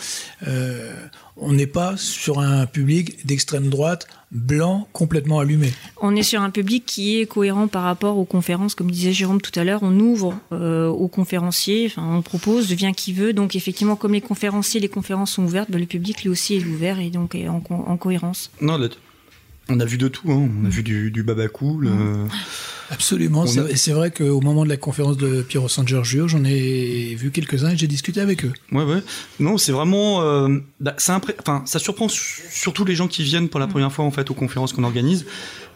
[0.47, 0.91] Euh,
[1.38, 5.71] on n'est pas sur un public d'extrême droite blanc complètement allumé.
[6.01, 9.41] On est sur un public qui est cohérent par rapport aux conférences, comme disait Jérôme
[9.41, 9.82] tout à l'heure.
[9.84, 13.34] On ouvre euh, aux conférenciers, enfin, on propose, vient qui veut.
[13.34, 16.65] Donc effectivement, comme les conférenciers, les conférences sont ouvertes, ben, le public lui aussi est
[16.65, 18.49] ouvert et donc est en, co- en cohérence.
[18.62, 18.88] Non, là,
[19.69, 20.32] on a vu de tout.
[20.32, 20.49] Hein.
[20.62, 21.88] On a vu du, du babacool.
[21.88, 22.25] euh,
[22.91, 23.43] Absolument.
[23.45, 27.15] A- Et c'est vrai qu'au moment de la conférence de Piero San Giorgio, j'en ai
[27.15, 28.54] vu quelques-uns et j'ai discuté avec eux.
[28.71, 29.01] Ouais, ouais.
[29.39, 30.21] Non, c'est vraiment.
[30.21, 33.67] euh, bah, ça, impré- enfin, ça surprend su- surtout les gens qui viennent pour la
[33.67, 35.25] première fois en fait aux conférences qu'on organise.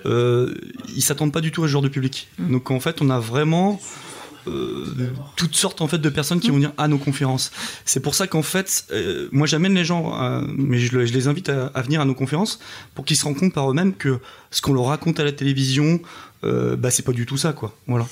[0.05, 0.53] Euh,
[0.95, 2.29] ils s'attendent pas du tout à ce genre de public.
[2.37, 3.85] Donc en fait, on a vraiment euh,
[5.35, 7.51] toutes sortes en fait de personnes qui vont venir à nos conférences.
[7.85, 11.49] C'est pour ça qu'en fait, euh, moi j'amène les gens, à- mais je les invite
[11.49, 12.59] à, à venir à nos conférences
[12.95, 14.19] pour qu'ils se rendent compte par eux-mêmes que
[14.51, 15.99] ce qu'on leur raconte à la télévision,
[16.43, 17.75] euh, bah c'est pas du tout ça, quoi.
[17.87, 18.07] Voilà.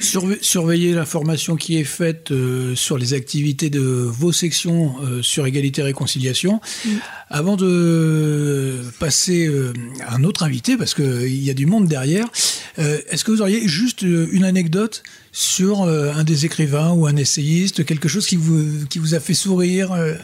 [0.00, 5.46] Surve- surveiller l'information qui est faite euh, sur les activités de vos sections euh, sur
[5.46, 6.60] égalité et réconciliation.
[7.30, 9.72] Avant de passer euh,
[10.06, 12.26] à un autre invité, parce qu'il y a du monde derrière,
[12.78, 17.06] euh, est-ce que vous auriez juste euh, une anecdote sur euh, un des écrivains ou
[17.06, 20.14] un essayiste, quelque chose qui vous, qui vous a fait sourire euh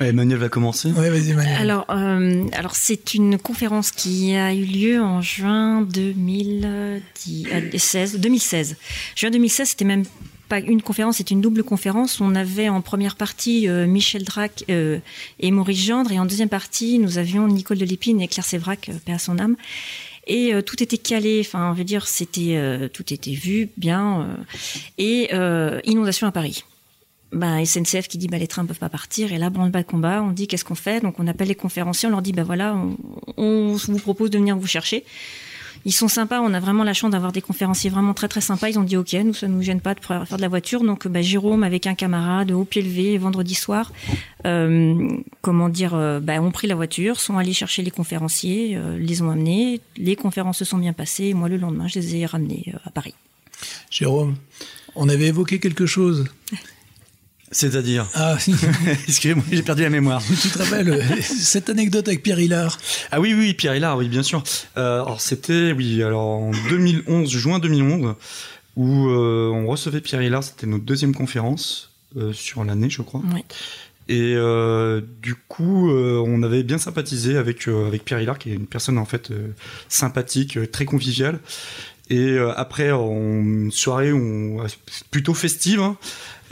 [0.00, 0.90] Emmanuel va commencer.
[0.92, 1.56] Ouais, vas-y, Emmanuel.
[1.58, 8.18] Alors, euh, alors c'est une conférence qui a eu lieu en juin 2016.
[8.20, 8.76] 2016.
[9.16, 10.04] Juin 2016, c'était même
[10.48, 12.20] pas une conférence, c'était une double conférence.
[12.20, 14.98] On avait en première partie euh, Michel Drac euh,
[15.40, 18.88] et Maurice Gendre, et en deuxième partie, nous avions Nicole de Lépine et Claire Sévrac,
[18.88, 19.56] euh, paix à son âme.
[20.26, 24.22] Et euh, tout était calé, enfin, je veux dire, c'était euh, tout était vu bien.
[24.22, 24.34] euh,
[24.98, 26.64] et euh, inondation à Paris
[27.32, 29.86] ben, SNCF qui dit bah, les trains ne peuvent pas partir et là branle-bas de
[29.86, 31.02] combat on dit qu'est-ce qu'on fait?
[31.02, 32.96] Donc on appelle les conférenciers on leur dit bah voilà on,
[33.36, 35.04] on vous propose de venir vous chercher
[35.84, 36.40] Ils sont sympas.
[36.40, 38.68] On a vraiment la chance d'avoir des conférenciers vraiment très très sympas.
[38.68, 40.82] Ils ont dit OK, nous ça nous gêne pas de faire de la voiture.
[40.82, 43.92] Donc bah, Jérôme avec un camarade au pied levé vendredi soir,
[44.46, 45.08] euh,
[45.40, 49.22] comment dire, euh, bah, ont pris la voiture, sont allés chercher les conférenciers, euh, les
[49.22, 49.80] ont amenés.
[49.96, 51.34] Les conférences se sont bien passées.
[51.34, 53.14] Moi le lendemain, je les ai ramenés à Paris.
[53.90, 54.36] Jérôme,
[54.94, 56.26] on avait évoqué quelque chose.
[57.50, 58.36] C'est-à-dire Ah,
[59.08, 60.22] Excusez-moi, j'ai perdu la mémoire.
[60.40, 62.78] tu te rappelles euh, cette anecdote avec Pierre Hillard?
[63.10, 64.42] Ah oui, oui, Pierre Hillard, oui, bien sûr.
[64.76, 68.14] Euh, alors c'était, oui, alors en 2011, juin 2011,
[68.76, 73.22] où euh, on recevait Pierre Hillard, c'était notre deuxième conférence euh, sur l'année, je crois.
[73.34, 73.44] Ouais.
[74.10, 78.50] Et euh, du coup, euh, on avait bien sympathisé avec euh, avec Pierre Hillard, qui
[78.50, 79.48] est une personne en fait euh,
[79.88, 81.40] sympathique, très conviviale.
[82.10, 84.64] Et euh, après, en une soirée on-
[85.10, 85.98] plutôt festive, hein,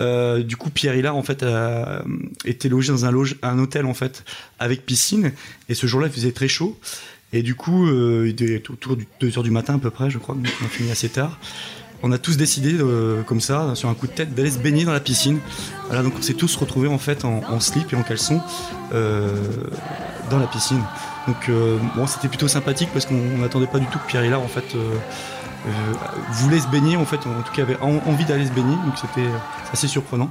[0.00, 2.02] euh, du coup, Pierre Hillard en fait a
[2.44, 4.24] été logé dans un loge, un hôtel en fait
[4.58, 5.32] avec piscine.
[5.68, 6.78] Et ce jour-là, il faisait très chaud.
[7.32, 10.10] Et du coup, euh, il était autour du 2 heures du matin à peu près,
[10.10, 10.34] je crois.
[10.34, 11.38] Donc on a fini assez tard.
[12.02, 14.84] On a tous décidé, euh, comme ça, sur un coup de tête, d'aller se baigner
[14.84, 15.40] dans la piscine.
[15.86, 18.40] Voilà, donc on s'est tous retrouvés en fait en, slip et en caleçon
[18.92, 19.34] euh,
[20.30, 20.82] dans la piscine.
[21.26, 24.42] Donc euh, bon, c'était plutôt sympathique parce qu'on n'attendait pas du tout que Pierre Hillard
[24.42, 24.94] en fait euh,
[26.30, 28.76] voulait se baigner, en fait, en tout cas avait en- envie d'aller se baigner.
[28.84, 29.38] Donc c'était euh,
[29.72, 30.30] assez surprenant.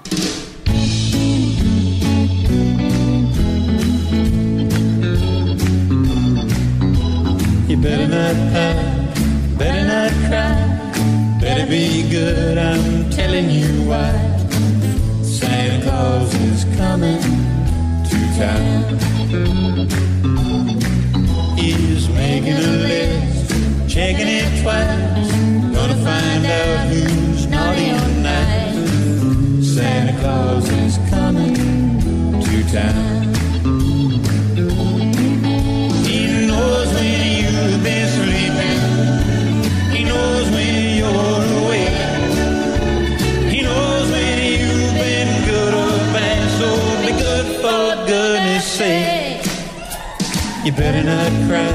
[50.65, 51.71] You better not cry.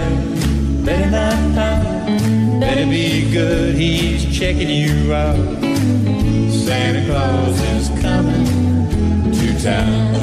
[0.84, 2.60] Better not pout.
[2.60, 3.76] Better be good.
[3.76, 5.36] He's checking you out.
[6.50, 10.19] Santa Claus is coming to town.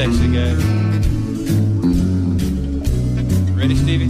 [0.00, 0.64] Sexy, guys.
[3.54, 4.08] Ready, Stevie?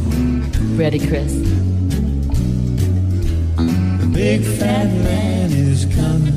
[0.76, 1.32] Ready, Chris.
[3.56, 6.36] The big fat man is coming.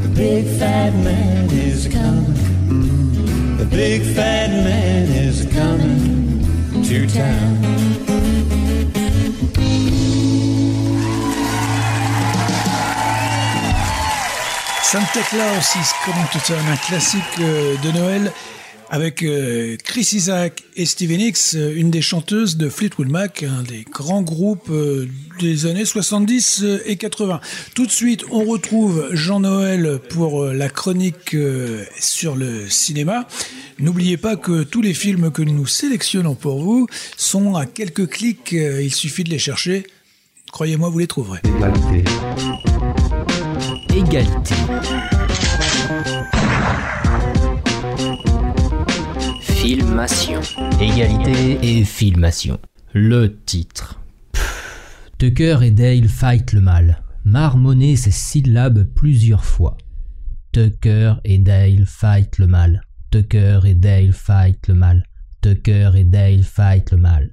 [0.00, 3.58] The big fat man is coming.
[3.58, 7.91] The big fat man is coming to town.
[14.92, 18.30] Santa Claus is coming to town, un classique euh, de Noël
[18.92, 23.62] avec euh, Chris Isaac et Stevie Nicks, euh, une des chanteuses de Fleetwood Mac, un
[23.62, 24.70] des grands groupes
[25.40, 27.40] des années 70 euh, et 80.
[27.74, 31.34] Tout de suite, on retrouve Jean-Noël pour la chronique
[31.98, 33.26] sur le cinéma.
[33.78, 38.52] N'oubliez pas que tous les films que nous sélectionnons pour vous sont à quelques clics,
[38.52, 39.86] il suffit de les chercher.
[40.52, 41.40] Croyez-moi, vous les trouverez.
[43.94, 44.54] Égalité.
[49.42, 50.40] Filmation.
[50.80, 52.58] Égalité et filmation.
[52.94, 54.00] Le titre.
[54.32, 57.02] Pff, Tucker et Dale fight le mal.
[57.24, 59.76] Marmonner ces syllabes plusieurs fois.
[60.52, 62.82] Tucker et Dale fight le mal.
[63.10, 65.04] Tucker et Dale fight le mal.
[65.42, 67.30] Tucker et Dale fight le mal.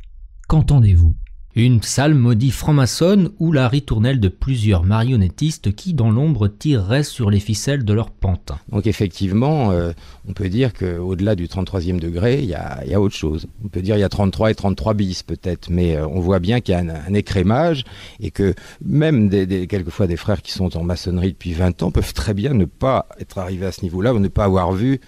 [0.50, 1.16] Qu'entendez-vous?
[1.60, 1.82] Une
[2.14, 7.84] maudit franc-maçonne ou la ritournelle de plusieurs marionnettistes qui, dans l'ombre, tireraient sur les ficelles
[7.84, 8.60] de leur pantin.
[8.72, 9.92] Donc effectivement, euh,
[10.30, 13.48] on peut dire qu'au-delà du 33e degré, il y a, autre chose.
[13.66, 16.40] On peut dire il y a 33 et 33 bis peut-être, mais euh, on voit
[16.40, 17.84] bien qu'il y a un, écrémage
[18.22, 22.34] et que même quelquefois des frères qui sont en maçonnerie depuis 20 ans peuvent très
[22.34, 25.02] bien ne pas être arrivés à ce niveau-là ou ne pas avoir vu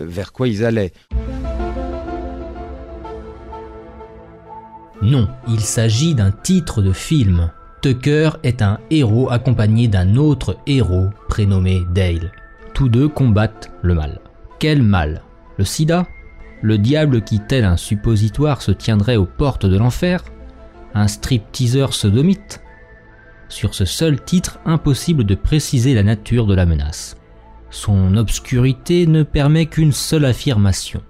[0.00, 0.92] euh, vers quoi ils allaient.
[5.02, 7.50] Non, il s'agit d'un titre de film.
[7.80, 12.30] Tucker est un héros accompagné d'un autre héros prénommé Dale.
[12.72, 14.20] Tous deux combattent le mal.
[14.60, 15.22] Quel mal?
[15.58, 16.06] Le sida?
[16.62, 20.22] Le diable qui, tel un suppositoire, se tiendrait aux portes de l'enfer?
[20.94, 22.62] Un strip-teaser sodomite?
[23.48, 27.16] Sur ce seul titre, impossible de préciser la nature de la menace.
[27.70, 31.02] Son obscurité ne permet qu'une seule affirmation.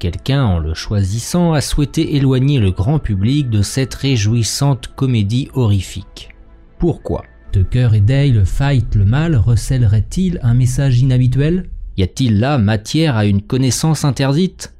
[0.00, 6.30] Quelqu'un, en le choisissant, a souhaité éloigner le grand public de cette réjouissante comédie horrifique.
[6.78, 7.22] Pourquoi?
[7.52, 11.68] Tucker et Dale fight le mal recèleraient-ils un message inhabituel?
[11.98, 14.72] Y a-t-il là matière à une connaissance interdite?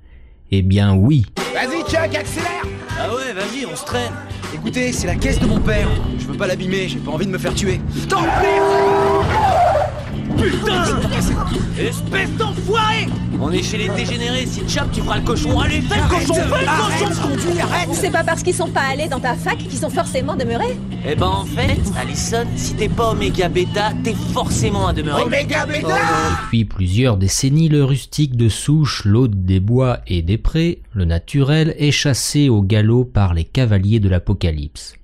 [0.52, 1.26] Eh bien oui.
[1.52, 2.64] Vas-y, Chuck, accélère
[2.98, 4.12] Ah ouais, vas-y, on se traîne.
[4.54, 5.90] Écoutez, c'est la caisse de mon père.
[6.18, 7.78] Je veux pas l'abîmer, j'ai pas envie de me faire tuer.
[8.08, 8.22] T'en
[10.36, 10.84] Putain
[11.78, 13.06] Espèce d'enfoiré
[13.40, 15.58] On est chez les dégénérés, si tu chopes, tu feras le cochon.
[15.60, 18.82] Allez, fais le cochon, fais le cochon conduis, arrête C'est pas parce qu'ils sont pas
[18.92, 20.76] allés dans ta fac qu'ils sont forcément demeurés.
[21.06, 25.22] Eh ben en fait, Alison, si t'es pas Oméga Beta, t'es forcément un demeuré.
[25.22, 25.96] Oméga Beta
[26.44, 31.74] Depuis plusieurs décennies, le rustique de souche, l'hôte des bois et des prés, le naturel,
[31.78, 34.94] est chassé au galop par les cavaliers de l'apocalypse.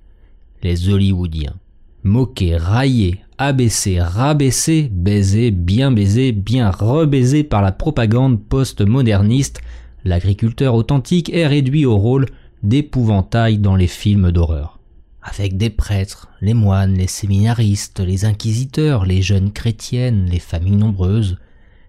[0.63, 1.55] Les Hollywoodiens.
[2.03, 9.61] Moqués, raillés, abaissés, rabaissés, baisés, bien baisés, bien rebaisés par la propagande post-moderniste,
[10.03, 12.25] l'agriculteur authentique est réduit au rôle
[12.63, 14.79] d'épouvantail dans les films d'horreur.
[15.21, 21.37] Avec des prêtres, les moines, les séminaristes, les inquisiteurs, les jeunes chrétiennes, les familles nombreuses,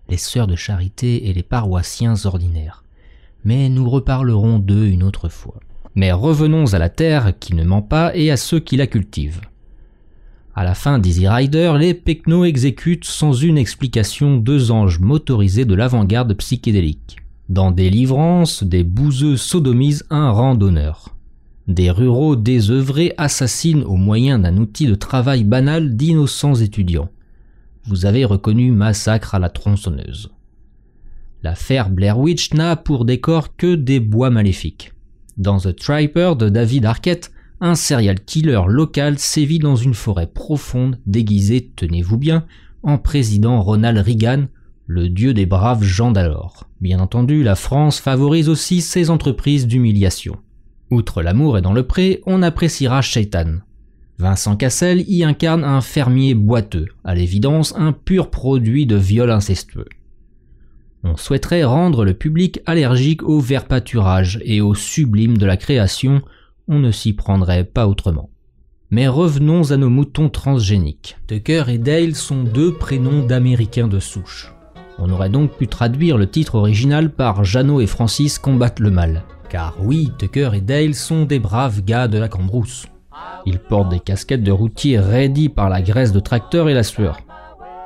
[0.09, 2.83] les sœurs de charité et les paroissiens ordinaires.
[3.45, 5.61] Mais nous reparlerons d'eux une autre fois.
[5.95, 9.41] Mais revenons à la terre qui ne ment pas et à ceux qui la cultivent.
[10.59, 15.77] À la fin d'Easy Rider, les Pecnos exécutent sans une explication deux anges motorisés de
[15.77, 17.19] l'avant-garde psychédélique.
[17.49, 21.15] Dans Délivrance, des bouseux sodomisent un randonneur.
[21.69, 27.11] Des ruraux désœuvrés assassinent au moyen d'un outil de travail banal d'innocents étudiants.
[27.85, 30.33] Vous avez reconnu Massacre à la tronçonneuse.
[31.45, 34.93] L'affaire Blair Witch n'a pour décor que des bois maléfiques.
[35.37, 40.99] Dans The Tripper de David Arquette, un serial killer local sévit dans une forêt profonde
[41.07, 42.45] déguisé, tenez-vous bien,
[42.83, 44.47] en président Ronald Reagan,
[44.87, 46.69] le dieu des braves gens d'alors.
[46.81, 50.37] Bien entendu, la France favorise aussi ses entreprises d'humiliation.
[50.91, 53.59] Outre l'amour et dans le pré, on appréciera Shaitan.
[54.19, 59.89] Vincent Cassel y incarne un fermier boiteux, à l'évidence un pur produit de viol incestueux.
[61.05, 66.23] On souhaiterait rendre le public allergique au vert pâturage et au sublime de la création,
[66.69, 68.31] on ne s'y prendrait pas autrement.
[68.91, 71.17] Mais revenons à nos moutons transgéniques.
[71.27, 74.53] Tucker et Dale sont deux prénoms d'Américains de souche.
[74.99, 79.25] On aurait donc pu traduire le titre original par Jeannot et Francis combattent le mal.
[79.49, 82.87] Car oui, Tucker et Dale sont des braves gars de la cambrousse.
[83.47, 87.19] Ils portent des casquettes de routiers raidies par la graisse de tracteur et la sueur.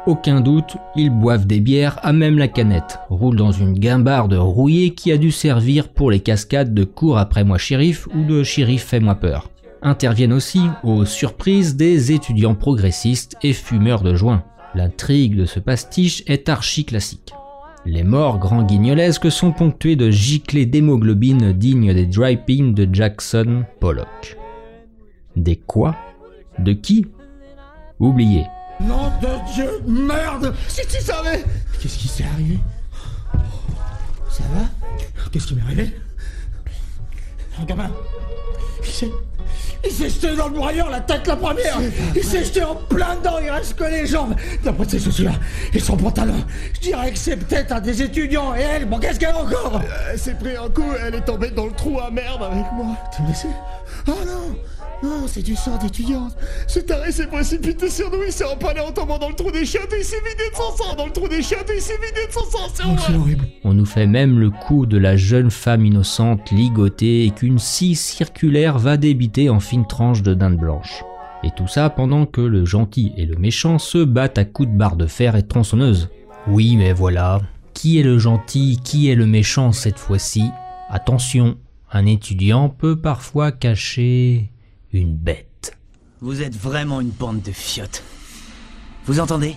[0.05, 4.95] Aucun doute, ils boivent des bières à même la canette, roulent dans une guimbarde rouillée
[4.95, 8.83] qui a dû servir pour les cascades de cours après moi shérif ou de shérif
[8.85, 9.49] fais-moi peur.
[9.81, 14.43] Interviennent aussi, aux surprises, des étudiants progressistes et fumeurs de joint.
[14.75, 17.33] L'intrigue de ce pastiche est archi classique.
[17.87, 23.65] Les morts grand guignolesques sont ponctués de giclées d'hémoglobine dignes des dry pins de Jackson
[23.79, 24.37] Pollock.
[25.37, 25.95] Des quoi?
[26.59, 27.07] De qui?
[28.01, 28.47] Oubliez.
[28.87, 30.55] Nom de Dieu, merde.
[30.69, 31.45] Si tu savais
[31.81, 32.59] Qu'est-ce qui s'est arrivé?
[34.31, 34.65] Ça va?
[35.31, 35.97] Qu'est-ce qui m'est arrivé?
[37.61, 37.91] Un gamin.
[38.85, 39.11] Il s'est...
[39.85, 41.79] Il s'est jeté dans le broyeur, la tête la première.
[42.15, 44.35] Il s'est jeté en plein dedans, il reste que les jambes.
[44.63, 45.33] D'après ses chaussures
[45.73, 49.19] et son pantalon, je dirais que c'est peut-être un des étudiants, et elle, bon qu'est-ce
[49.19, 49.83] qu'elle a encore?
[50.11, 52.97] Elle s'est pris un coup, elle est tombée dans le trou à merde avec moi.
[53.17, 53.49] T'es blessé
[54.07, 54.57] Oh non
[55.03, 56.37] non, c'est du sang d'étudiante.
[56.67, 59.65] Ce taré s'est précipité sur nous, il s'est empalé en tombant dans le trou des
[59.65, 60.95] chiottes et il s'est vidé de son sang.
[60.97, 63.47] Dans le trou des chiottes et il s'est vidé de son sang, c'est horrible.
[63.65, 67.95] On nous fait même le coup de la jeune femme innocente ligotée et qu'une scie
[67.95, 71.05] circulaire va débiter en fines tranches de dinde blanche.
[71.45, 74.77] Et tout ça pendant que le gentil et le méchant se battent à coups de
[74.77, 76.09] barre de fer et tronçonneuse.
[76.47, 77.41] Oui, mais voilà.
[77.75, 80.45] Qui est le gentil, qui est le méchant cette fois-ci?
[80.89, 81.57] Attention,
[81.95, 84.51] Un étudiant peut parfois cacher
[84.93, 85.77] une bête.
[86.21, 88.03] Vous êtes vraiment une bande de fiottes.
[89.07, 89.57] Vous entendez?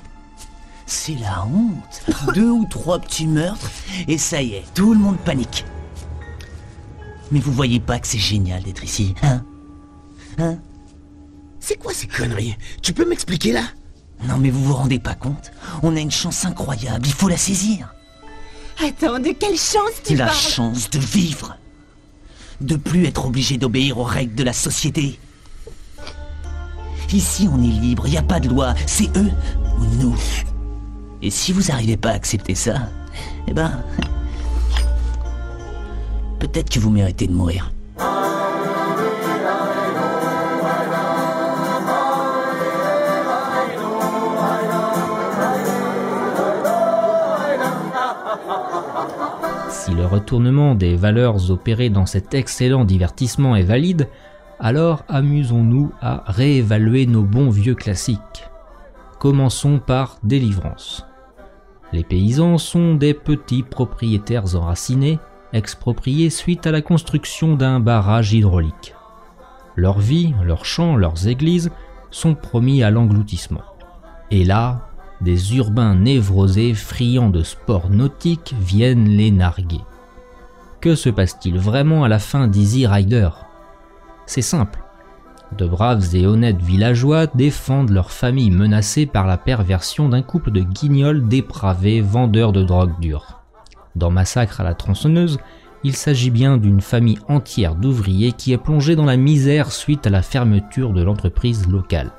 [0.88, 2.04] C'est la honte.
[2.34, 3.70] Deux ou trois petits meurtres,
[4.08, 5.66] et ça y est, tout le monde panique.
[7.32, 9.44] Mais vous voyez pas que c'est génial d'être ici, hein?
[10.38, 10.60] Hein?
[11.60, 12.56] C'est quoi ces conneries?
[12.84, 13.64] Tu peux m'expliquer là?
[14.28, 15.52] Non mais vous vous rendez pas compte
[15.84, 17.94] On a une chance incroyable, il faut la saisir.
[18.84, 20.38] Attends, de quelle chance tu La parles?
[20.38, 21.58] chance de vivre.
[22.62, 25.20] De plus être obligé d'obéir aux règles de la société.
[27.16, 29.32] Ici, on est libre, il n'y a pas de loi, c'est eux
[29.80, 30.18] ou nous.
[31.22, 32.90] Et si vous n'arrivez pas à accepter ça,
[33.48, 33.72] eh ben.
[36.40, 37.72] Peut-être que vous méritez de mourir.
[49.70, 54.10] Si le retournement des valeurs opéré dans cet excellent divertissement est valide,
[54.60, 58.50] alors amusons-nous à réévaluer nos bons vieux classiques.
[59.20, 61.06] Commençons par Délivrance.
[61.94, 65.20] Les paysans sont des petits propriétaires enracinés,
[65.54, 68.96] expropriés suite à la construction d'un barrage hydraulique.
[69.76, 71.72] Leur vie, leurs champs, leurs églises
[72.12, 73.64] sont promis à l'engloutissement.
[74.32, 74.90] Et là,
[75.22, 79.82] des urbains névrosés friands de sports nautiques viennent les narguer.
[80.82, 83.30] Que se passe-t-il vraiment à la fin d'Easy Rider?
[84.26, 84.80] C'est simple.
[85.58, 90.62] De braves et honnêtes villageois défendent leur famille menacée par la perversion d'un couple de
[90.62, 93.42] guignols dépravés vendeurs de drogue dure.
[93.96, 95.40] Dans Massacre à la tronçonneuse,
[95.84, 100.10] il s'agit bien d'une famille entière d'ouvriers qui est plongée dans la misère suite à
[100.10, 102.12] la fermeture de l'entreprise locale.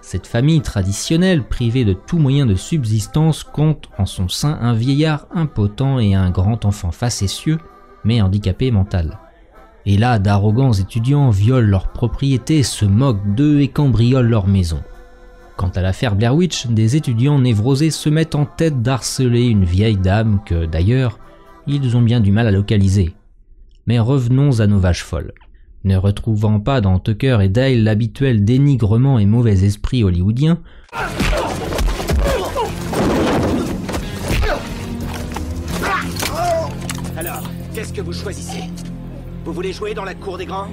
[0.00, 5.26] Cette famille traditionnelle, privée de tout moyen de subsistance, compte en son sein un vieillard
[5.32, 7.58] impotent et un grand enfant facétieux,
[8.04, 9.18] mais handicapé mental.
[9.86, 14.80] Et là, d'arrogants étudiants violent leurs propriétés, se moquent d'eux et cambriolent leur maison.
[15.56, 19.96] Quant à l'affaire Blair Witch, des étudiants névrosés se mettent en tête d'harceler une vieille
[19.96, 21.18] dame que, d'ailleurs,
[21.66, 23.14] ils ont bien du mal à localiser.
[23.86, 25.32] Mais revenons à nos vaches folles.
[25.84, 30.58] Ne retrouvant pas dans Tucker et Dale l'habituel dénigrement et mauvais esprit hollywoodien,
[37.16, 37.42] Alors,
[37.74, 38.62] qu'est-ce que vous choisissez?
[39.44, 40.68] Vous voulez jouer dans la cour des grands?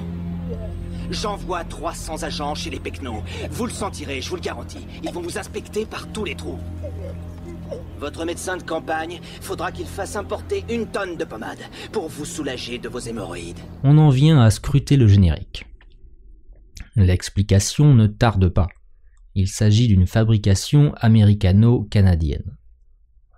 [1.10, 3.22] J'envoie 300 agents chez les Pecnos.
[3.50, 4.86] Vous le sentirez, je vous le garantis.
[5.02, 6.58] Ils vont vous inspecter par tous les trous.
[7.98, 11.58] Votre médecin de campagne, faudra qu'il fasse importer une tonne de pommade
[11.92, 13.58] pour vous soulager de vos hémorroïdes.
[13.82, 15.66] on en vient à scruter le générique.
[16.94, 18.68] L'explication ne tarde pas.
[19.34, 22.56] Il s'agit d'une fabrication américano-canadienne.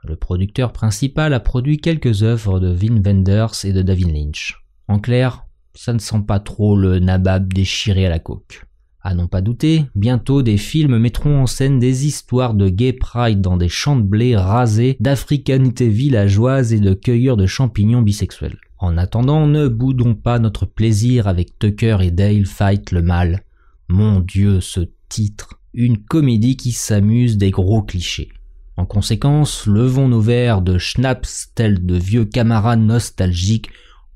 [0.03, 4.60] Le producteur principal a produit quelques œuvres de Wim Wenders et de David Lynch.
[4.91, 8.67] En clair, ça ne sent pas trop le nabab déchiré à la coque.
[9.01, 13.41] À n'en pas douter, bientôt des films mettront en scène des histoires de gay pride
[13.41, 18.59] dans des champs de blé rasés, d'africanité villageoise et de cueilleurs de champignons bisexuels.
[18.79, 23.45] En attendant, ne boudons pas notre plaisir avec Tucker et Dale Fight le mal.
[23.89, 25.61] Mon dieu, ce titre.
[25.73, 28.31] Une comédie qui s'amuse des gros clichés.
[28.77, 33.71] En conséquence, levons nos verres de schnapps tels de vieux camarades nostalgiques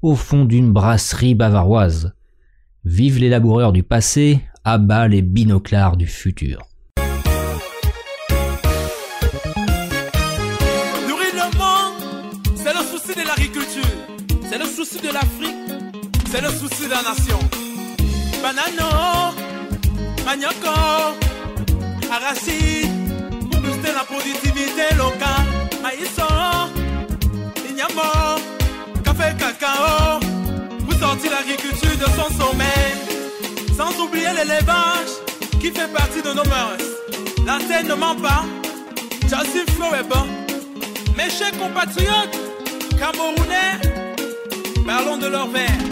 [0.05, 2.13] au fond d'une brasserie bavaroise.
[2.85, 4.77] Vive les laboureurs du passé, à
[5.09, 6.59] les binoclars du futur.
[11.09, 11.95] Nourrir le monde,
[12.55, 13.97] c'est le souci de l'agriculture,
[14.47, 15.73] c'est le souci de l'Afrique,
[16.31, 17.39] c'est le souci de la nation.
[18.43, 19.33] Banano,
[20.27, 21.17] manioco,
[22.13, 22.91] arachide,
[23.51, 25.44] booster la productivité locale.
[29.65, 30.21] Cacao,
[30.85, 32.85] pour sortir l'agriculture de son sommet.
[33.77, 35.13] Sans oublier l'élevage
[35.61, 36.85] qui fait partie de nos mœurs.
[37.47, 38.45] La terre ne ment pas,
[39.23, 40.27] Joseph Flow est bon.
[41.17, 42.39] Mes chers compatriotes
[42.99, 43.75] camerounais,
[44.87, 45.85] parlons de leur verre.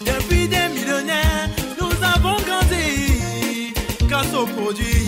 [0.00, 1.48] Depuis des millénaires,
[1.80, 3.72] nous avons grandi
[4.08, 5.06] grâce aux produits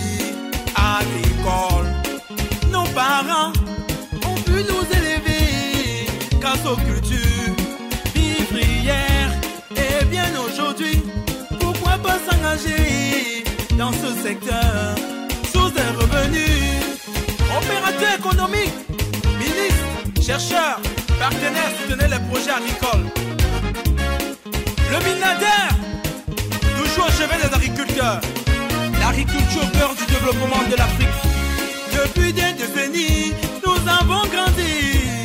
[0.75, 1.91] agricoles.
[2.71, 3.51] Nos parents
[6.43, 7.55] grâce aux cultures
[8.13, 9.31] vivrières.
[9.77, 11.01] Et bien aujourd'hui,
[11.59, 13.45] pourquoi pas s'engager
[13.77, 14.95] dans ce secteur
[15.53, 16.99] Source des revenus,
[17.59, 18.79] opérateurs économiques,
[19.39, 20.81] ministres, chercheurs,
[21.17, 23.07] partenaires, soutenez les projets agricoles.
[24.91, 25.65] Le Minader,
[26.77, 28.21] toujours au chevet des agriculteurs.
[28.99, 31.19] L'agriculture cœur du développement de l'Afrique.
[31.93, 33.33] Depuis des décennies,
[33.65, 35.22] nous avons grandi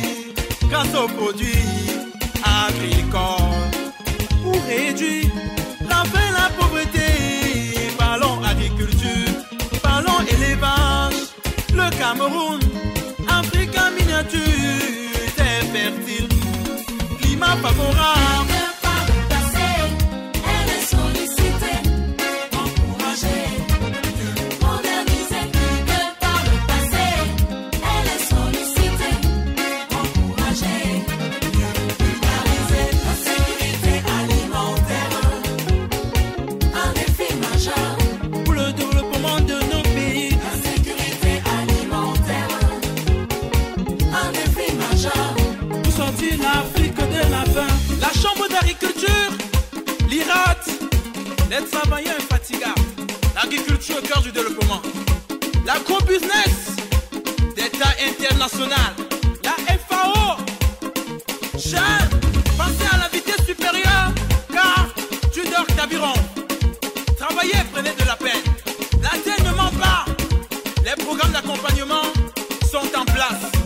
[0.69, 1.79] grâce aux produits
[2.67, 3.69] agricole.
[4.43, 5.31] Pour réduire
[5.81, 9.33] la faim la pauvreté, parlons agriculture,
[9.81, 11.21] parlons élevage.
[11.73, 12.59] Le Cameroun,
[13.27, 16.29] Afrique en miniature, terre fertile,
[17.21, 18.78] climat favorable.
[51.49, 52.81] Les travailleurs infatigables.
[53.35, 54.81] L'agriculture au cœur du développement.
[55.65, 56.77] L'agro-business,
[57.55, 58.93] d'État international.
[59.43, 59.55] La
[59.87, 60.37] FAO,
[61.57, 62.09] jeunes,
[62.57, 64.11] pensez à la vitesse supérieure,
[64.51, 64.87] car
[65.33, 66.13] tu dors carburant.
[67.17, 68.43] Travaillez, prenez de la peine.
[69.01, 70.05] La ne ment pas.
[70.83, 72.03] Les programmes d'accompagnement
[72.69, 73.58] sont en place.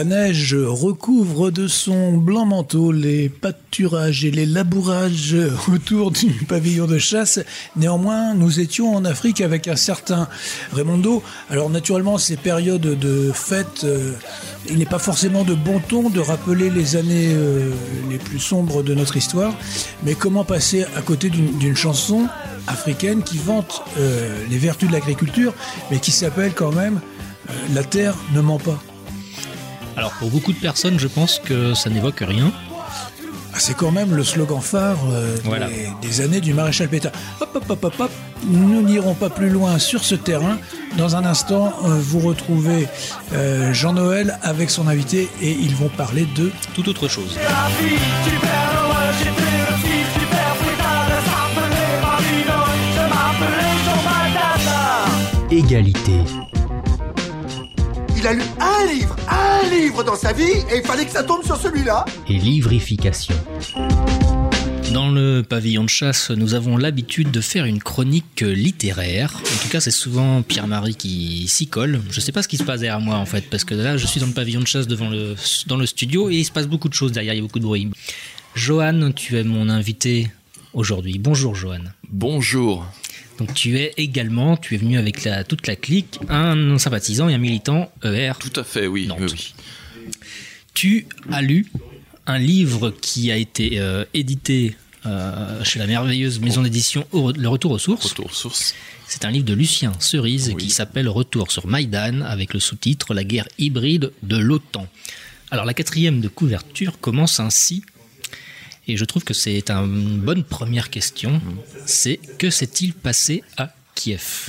[0.00, 5.36] La neige recouvre de son blanc manteau les pâturages et les labourages
[5.70, 7.38] autour du pavillon de chasse.
[7.76, 10.26] Néanmoins, nous étions en Afrique avec un certain
[10.72, 11.22] Raimondo.
[11.50, 14.14] Alors naturellement, ces périodes de fête, euh,
[14.70, 17.70] il n'est pas forcément de bon ton de rappeler les années euh,
[18.08, 19.52] les plus sombres de notre histoire.
[20.02, 22.26] Mais comment passer à côté d'une chanson
[22.68, 25.52] africaine qui vante euh, les vertus de l'agriculture,
[25.90, 27.00] mais qui s'appelle quand même
[27.74, 28.82] La terre ne ment pas?
[30.00, 32.50] Alors pour beaucoup de personnes, je pense que ça n'évoque rien.
[33.52, 35.68] Ah, C'est quand même le slogan phare euh, des, Voilà.
[36.00, 37.10] des années du maréchal Pétain.
[37.42, 38.10] Hop, hop, hop, hop, hop.
[38.48, 40.56] Nous n'irons pas plus loin sur ce terrain.
[40.96, 42.88] Dans un instant, euh, vous retrouvez
[43.34, 47.36] euh, Jean-Noël avec son invité et ils vont parler de Tout autre chose.
[55.50, 56.24] Égalité.
[58.20, 61.22] Il a lu un livre, un livre dans sa vie, et il fallait que ça
[61.22, 62.04] tombe sur celui-là.
[62.28, 63.34] et livrification.
[64.92, 69.32] Dans le pavillon de chasse, nous avons l'habitude de faire une chronique littéraire.
[69.36, 72.02] En tout cas, c'est souvent Pierre-Marie qui s'y colle.
[72.10, 74.06] Je sais pas ce qui se passe derrière moi en fait, parce que là, je
[74.06, 75.34] suis dans le pavillon de chasse devant le,
[75.66, 77.58] dans le studio et il se passe beaucoup de choses derrière, il y a beaucoup
[77.58, 77.88] de bruit.
[78.54, 80.30] Johan, tu es mon invité
[80.74, 81.18] aujourd'hui.
[81.18, 81.84] Bonjour Johan.
[82.10, 82.84] Bonjour.
[83.40, 87.34] Donc tu es également, tu es venu avec la, toute la clique, un sympathisant et
[87.34, 88.32] un militant ER.
[88.38, 89.08] Tout à fait, oui.
[89.18, 89.54] oui, oui.
[90.74, 91.66] Tu as lu
[92.26, 94.76] un livre qui a été euh, édité
[95.06, 98.10] euh, chez la merveilleuse maison d'édition Le Retour aux Sources.
[98.10, 98.74] Retour aux Sources.
[99.08, 103.24] C'est un livre de Lucien Cerise qui s'appelle Retour sur Maïdan avec le sous-titre La
[103.24, 104.86] guerre hybride de l'OTAN.
[105.50, 107.84] Alors la quatrième de couverture commence ainsi.
[108.90, 111.40] Et je trouve que c'est une bonne première question.
[111.86, 114.48] C'est que s'est-il passé à Kiev?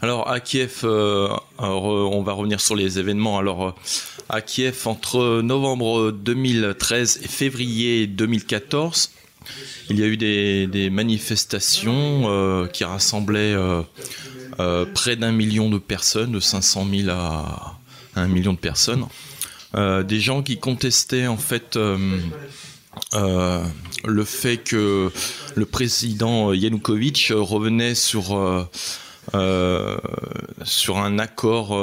[0.00, 3.36] Alors à Kiev, euh, euh, on va revenir sur les événements.
[3.36, 3.72] Alors euh,
[4.30, 9.10] à Kiev, entre novembre 2013 et février 2014,
[9.90, 15.76] il y a eu des, des manifestations euh, qui rassemblaient euh, près d'un million de
[15.76, 17.78] personnes, de 500 000 à
[18.16, 19.04] un million de personnes.
[19.74, 21.78] Des gens qui contestaient en fait
[23.14, 23.64] euh,
[24.04, 25.10] le fait que
[25.54, 28.64] le président Yanukovych revenait sur euh,
[29.34, 29.98] euh,
[30.64, 31.76] sur un accord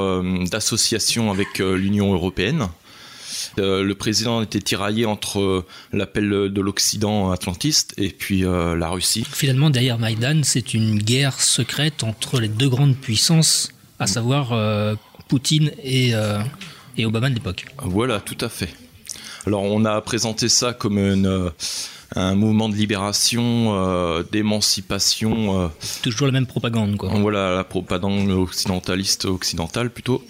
[0.49, 2.68] d'association avec l'Union européenne.
[3.57, 9.26] Le président était tiraillé entre l'appel de l'Occident atlantiste et puis la Russie.
[9.32, 14.97] Finalement, derrière Maïdan, c'est une guerre secrète entre les deux grandes puissances, à savoir
[15.28, 16.13] Poutine et,
[16.97, 17.66] et Obama de l'époque.
[17.84, 18.74] Voilà, tout à fait.
[19.48, 21.50] Alors on a présenté ça comme une, euh,
[22.16, 25.66] un mouvement de libération, euh, d'émancipation.
[25.66, 25.68] euh,
[26.02, 27.10] Toujours la même propagande, quoi.
[27.10, 30.24] Voilà, la propagande occidentaliste occidentale plutôt.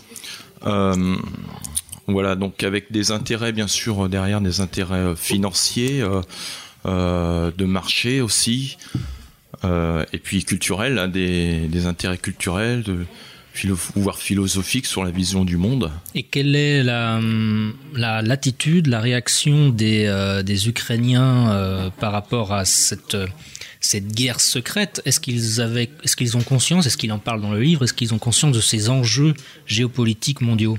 [0.65, 1.15] Euh,
[2.07, 6.03] voilà, donc avec des intérêts bien sûr derrière, des intérêts financiers,
[6.85, 8.77] de marché aussi,
[9.63, 13.05] et puis culturels, hein, des, des intérêts culturels, de
[13.55, 15.91] philo voire philosophiques sur la vision du monde.
[16.13, 22.11] Et quelle est la, hum, la l'attitude, la réaction des, euh, des Ukrainiens euh, par
[22.11, 23.27] rapport à cette, euh,
[23.79, 25.01] cette guerre secrète?
[25.05, 27.93] Est-ce qu'ils avaient, est-ce qu'ils ont conscience, est-ce qu'ils en parlent dans le livre, est-ce
[27.93, 29.33] qu'ils ont conscience de ces enjeux
[29.65, 30.77] géopolitiques mondiaux?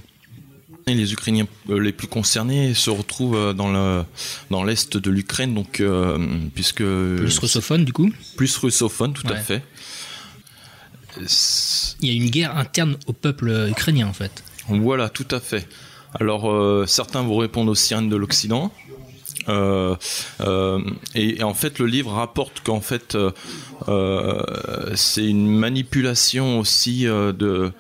[0.89, 4.05] Et les Ukrainiens les plus concernés se retrouvent dans le
[4.51, 6.17] dans l'est de l'Ukraine, donc euh,
[6.55, 8.13] puisque Plus russophone, du coup?
[8.37, 9.63] Plus russophone, tout à fait.
[11.19, 14.43] Il y a une guerre interne au peuple ukrainien, en fait.
[14.69, 15.69] Voilà, tout à fait.
[16.19, 18.73] Alors euh, certains vont répondre aux sirènes de l'Occident.
[19.49, 19.95] Euh,
[20.41, 20.81] euh,
[21.15, 23.17] et, et en fait, le livre rapporte qu'en fait,
[24.95, 27.73] c'est une manipulation aussi de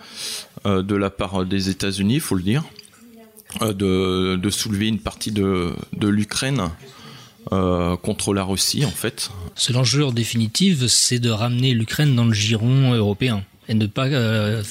[0.64, 2.64] de la part des États-Unis, faut le dire,
[3.60, 6.70] de, de soulever une partie de de l'Ukraine
[7.52, 9.30] euh, contre la Russie, en fait.
[9.54, 14.06] C'est l'enjeu en définitive, c'est de ramener l'Ukraine dans le giron européen et ne pas,
[14.06, 14.62] euh,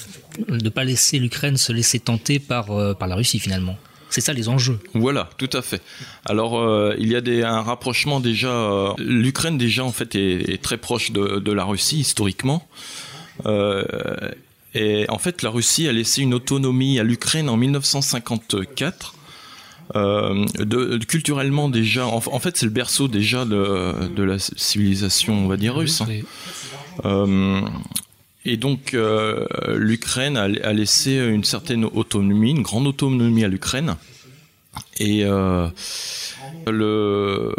[0.49, 3.78] ne pas laisser l'Ukraine se laisser tenter par, euh, par la Russie finalement.
[4.09, 4.80] C'est ça les enjeux.
[4.93, 5.82] Voilà, tout à fait.
[6.26, 8.47] Alors euh, il y a des, un rapprochement déjà.
[8.49, 12.65] euh, L'Ukraine déjà en fait est, est très proche de, de la Russie historiquement.
[13.45, 13.84] Euh,
[14.73, 19.14] et en fait la Russie a laissé une autonomie à l'Ukraine en 1954.
[19.95, 25.45] Euh, de, culturellement déjà, en, en fait c'est le berceau déjà de, de la civilisation
[25.45, 26.01] on va dire russe.
[26.01, 26.07] hein.
[27.05, 27.61] Euh,
[28.45, 33.95] et donc euh, l'Ukraine a, a laissé une certaine autonomie, une grande autonomie à l'Ukraine.
[34.99, 35.67] Et euh,
[36.67, 37.53] le,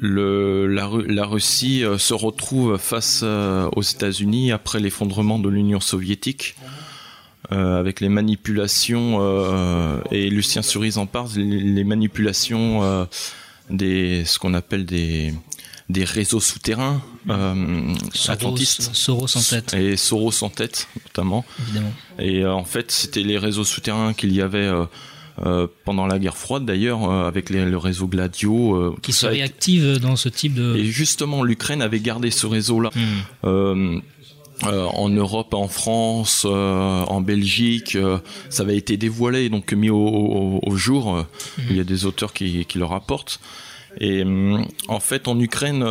[0.00, 6.56] le, la, la Russie se retrouve face aux États-Unis après l'effondrement de l'Union soviétique.
[7.52, 13.04] Euh, avec les manipulations, euh, et Lucien Cerise en parle, les, les manipulations euh,
[13.70, 15.32] des, ce qu'on appelle des,
[15.88, 18.90] des réseaux souterrains euh, Soros- atlantistes.
[18.94, 19.74] Soros en tête.
[19.74, 21.44] Et Soros en tête, notamment.
[21.62, 21.92] Évidemment.
[22.18, 24.70] Et en fait, c'était les réseaux souterrains qu'il y avait
[25.84, 28.96] pendant la guerre froide, d'ailleurs, avec les- le réseau Gladio.
[29.02, 30.76] Qui se été- réactive dans ce type de...
[30.76, 32.90] Et justement, l'Ukraine avait gardé ce réseau-là.
[33.44, 33.98] Euh,
[34.64, 39.90] euh, en Europe, en France, euh, en Belgique, euh, ça avait été dévoilé, donc mis
[39.90, 41.14] au, au- au jour.
[41.16, 41.22] euh,
[41.70, 43.40] Il y a des auteurs qui, qui le rapportent.
[43.98, 44.24] Et
[44.88, 45.82] en fait, en Ukraine,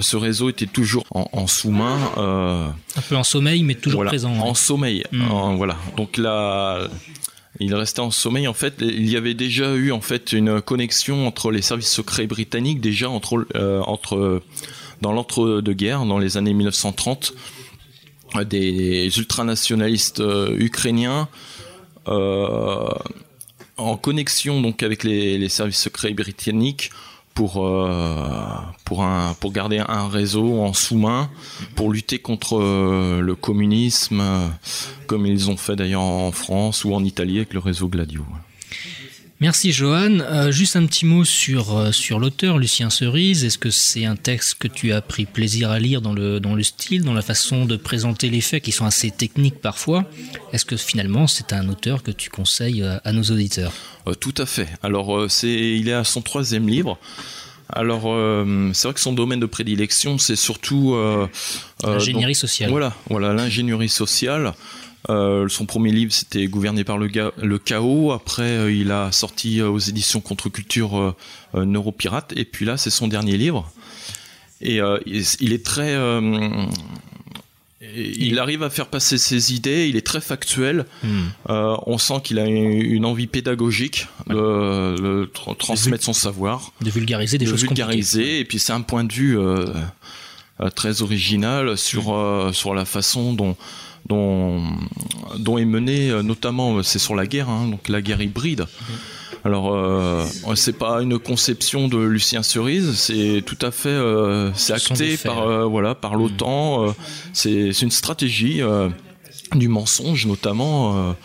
[0.00, 1.96] ce réseau était toujours en, en sous-main.
[2.16, 4.32] Un peu en sommeil, mais toujours voilà, présent.
[4.40, 4.54] En ouais.
[4.56, 5.04] sommeil.
[5.30, 5.76] en- voilà.
[5.96, 6.80] Donc là,
[7.60, 8.48] il restait en sommeil.
[8.48, 12.26] En fait, il y avait déjà eu en fait une connexion entre les services secrets
[12.26, 13.46] britanniques déjà entre
[13.86, 14.42] entre
[15.00, 17.38] dans l'entre-deux-guerres, dans les années 1930, euh,
[18.44, 21.28] des ultranationalistes euh, ukrainiens.
[22.08, 22.88] euh,
[23.76, 26.90] en connexion donc avec les, les services secrets britanniques
[27.34, 28.26] pour euh,
[28.84, 31.30] pour un pour garder un réseau en sous-main
[31.74, 34.48] pour lutter contre euh, le communisme euh,
[35.06, 38.24] comme ils ont fait d'ailleurs en France ou en Italie avec le réseau Gladio.
[39.42, 40.20] Merci Johan.
[40.20, 43.44] Euh, juste un petit mot sur, euh, sur l'auteur, Lucien Cerise.
[43.44, 46.54] Est-ce que c'est un texte que tu as pris plaisir à lire dans le, dans
[46.54, 50.04] le style, dans la façon de présenter les faits qui sont assez techniques parfois?
[50.52, 53.72] Est-ce que finalement c'est un auteur que tu conseilles euh, à nos auditeurs?
[54.20, 54.68] Tout à fait.
[54.80, 56.96] Alors c'est il est à son troisième livre.
[57.68, 61.26] Alors euh, c'est vrai que son domaine de prédilection c'est surtout euh,
[61.82, 62.70] L'ingénierie sociale.
[62.70, 64.52] Voilà, voilà l'ingénierie sociale.
[65.10, 68.12] Euh, son premier livre c'était Gouverné par le, chaos.
[68.12, 71.14] Après euh, il a sorti euh, aux éditions Contre-culture
[71.54, 72.32] Neuropirate.
[72.36, 73.70] Et puis là c'est son dernier livre.
[74.60, 75.96] Et il, est très
[77.96, 80.86] il arrive à faire passer ses idées, il est très factuel.
[81.50, 86.72] Euh, on sent qu'il a une, une envie pédagogique de, de tra- transmettre son savoir,
[86.80, 88.38] De vulgariser des de choses vulgariser.
[88.38, 89.36] Et puis c'est un point de vue
[90.76, 93.56] très original sur euh, sur la façon dont
[94.06, 94.62] dont
[95.38, 98.66] dont est menée euh, notamment euh, c'est sur la guerre hein, donc la guerre hybride.
[99.44, 100.24] Alors, euh,
[100.54, 105.40] c'est pas une conception de Lucien Cerise, c'est tout à fait, euh, c'est acté par,
[105.42, 106.86] euh, voilà, par l'OTAN.
[106.86, 106.92] euh,
[107.32, 108.60] c'est une stratégie
[109.56, 111.16] du mensonge, notamment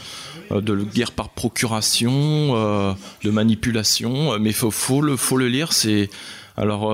[0.49, 4.39] de guerre par procuration, de manipulation.
[4.39, 5.71] Mais faut, faut le, faut le lire.
[5.73, 6.09] C'est
[6.55, 6.85] alors.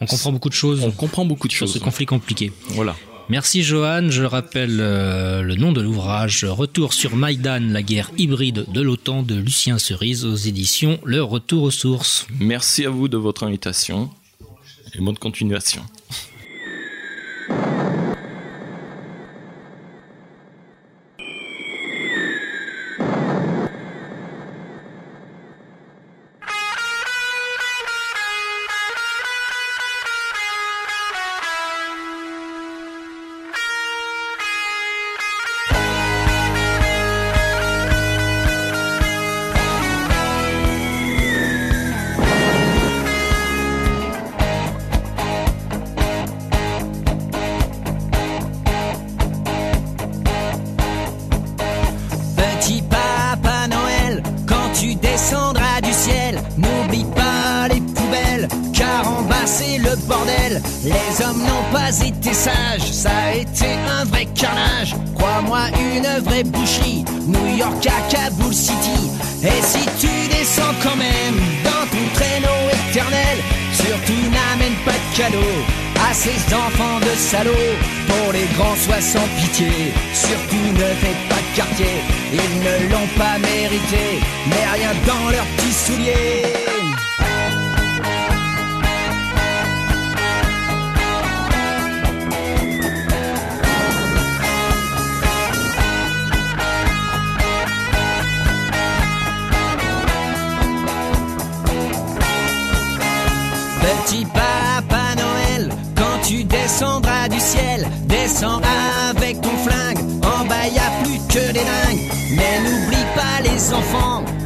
[0.00, 0.84] On comprend beaucoup de choses.
[0.84, 1.74] On comprend beaucoup de sur choses.
[1.74, 2.52] ce conflit compliqué.
[2.68, 2.94] Voilà.
[3.28, 8.66] Merci Johan, je rappelle euh, le nom de l'ouvrage Retour sur Maïdan, la guerre hybride
[8.68, 12.28] de l'OTAN de Lucien Cerise aux éditions Le Retour aux sources.
[12.38, 14.10] Merci à vous de votre invitation
[14.94, 15.82] et bonne continuation.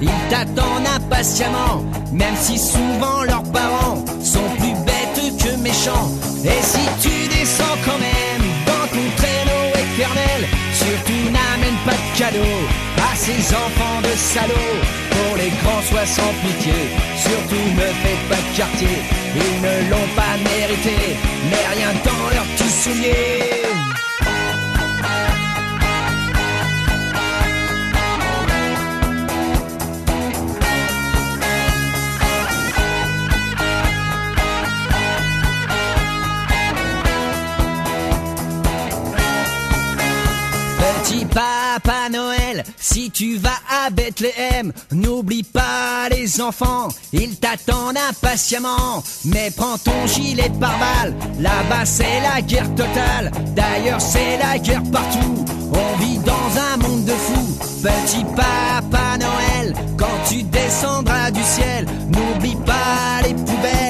[0.01, 1.84] Ils t'attendent impatiemment.
[2.12, 6.11] Même si souvent leurs parents sont plus bêtes que méchants.
[6.45, 10.41] Et si tu descends quand même dans ton traîneau éternel,
[10.72, 12.61] surtout n'amène pas de cadeaux
[12.99, 14.80] à ces enfants de salauds.
[15.11, 16.78] Pour les grands, sois sans pitié.
[17.16, 18.97] Surtout ne faites pas de quartier.
[19.36, 21.16] Ils ne l'ont pas mérité.
[21.51, 24.10] Mais rien dans leurs petits souliers.
[41.75, 49.03] Papa Noël, si tu vas à Bethléem, n'oublie pas les enfants, ils t'attendent impatiemment.
[49.27, 53.31] Mais prends ton gilet pare-balles, là-bas c'est la guerre totale.
[53.55, 57.59] D'ailleurs c'est la guerre partout, on vit dans un monde de fous.
[57.83, 63.89] Petit papa Noël, quand tu descendras du ciel, n'oublie pas les poubelles,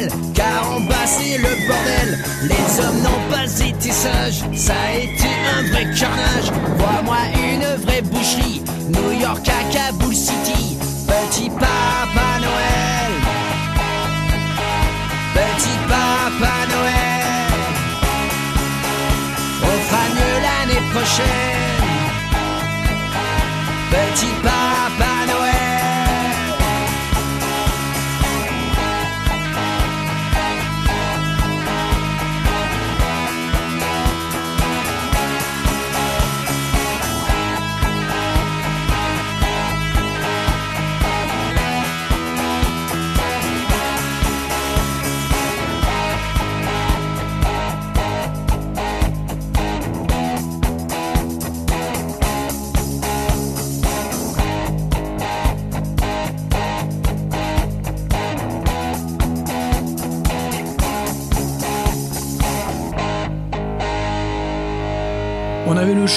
[1.11, 2.11] c'est le bordel.
[2.43, 6.49] Les hommes n'ont pas été sages, ça a été un vrai carnage.
[6.79, 10.77] Crois-moi, une vraie boucherie, New York à Kaboul City.
[11.07, 13.13] Petit papa Noël,
[15.35, 17.51] petit papa Noël,
[19.63, 21.89] on fera mieux l'année prochaine.
[23.91, 24.60] Petit papa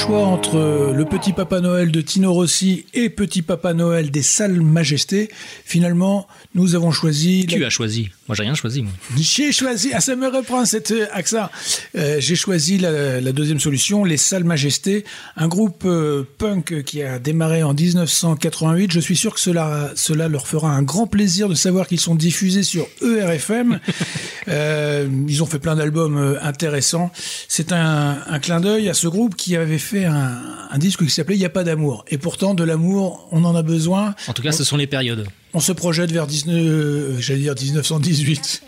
[0.03, 4.59] choix entre le Petit Papa Noël de Tino Rossi et Petit Papa Noël des Salles
[4.59, 5.29] Majestés.
[5.63, 7.45] Finalement, nous avons choisi.
[7.47, 8.85] Tu as choisi Moi, j'ai rien choisi.
[9.17, 11.49] J'ai choisi, ah, ça me reprend cet euh, accent.
[11.97, 15.03] Euh, J'ai choisi la, la deuxième solution, les Salles Majestés,
[15.35, 18.93] un groupe euh, punk qui a démarré en 1988.
[18.93, 22.15] Je suis sûr que cela, cela leur fera un grand plaisir de savoir qu'ils sont
[22.15, 23.79] diffusés sur ERFM.
[24.49, 27.11] Euh, ils ont fait plein d'albums intéressants.
[27.47, 30.37] C'est un, un clin d'œil à ce groupe qui avait fait un,
[30.69, 32.03] un disque qui s'appelait Il n'y a pas d'amour.
[32.09, 34.15] Et pourtant, de l'amour, on en a besoin.
[34.27, 35.25] En tout cas, ce sont les périodes.
[35.53, 38.63] On se projette vers 19, euh, j'allais dire 1918.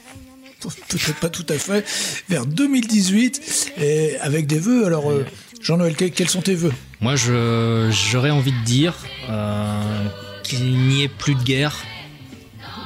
[0.89, 1.85] Peut-être pas tout à fait.
[2.29, 4.85] Vers 2018, et avec des vœux.
[4.85, 5.25] Alors, euh,
[5.61, 6.73] Jean-Noël, que- quels sont tes vœux?
[7.01, 8.93] Moi, j'aurais envie de dire
[9.29, 10.07] euh,
[10.43, 11.77] qu'il n'y ait plus de guerre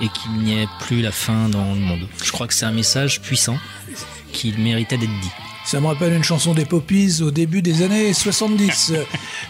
[0.01, 2.07] et qu'il n'y ait plus la fin dans le monde.
[2.23, 3.57] Je crois que c'est un message puissant
[4.31, 5.31] qui méritait d'être dit.
[5.69, 8.93] Ça me rappelle une chanson des Poppies au début des années 70.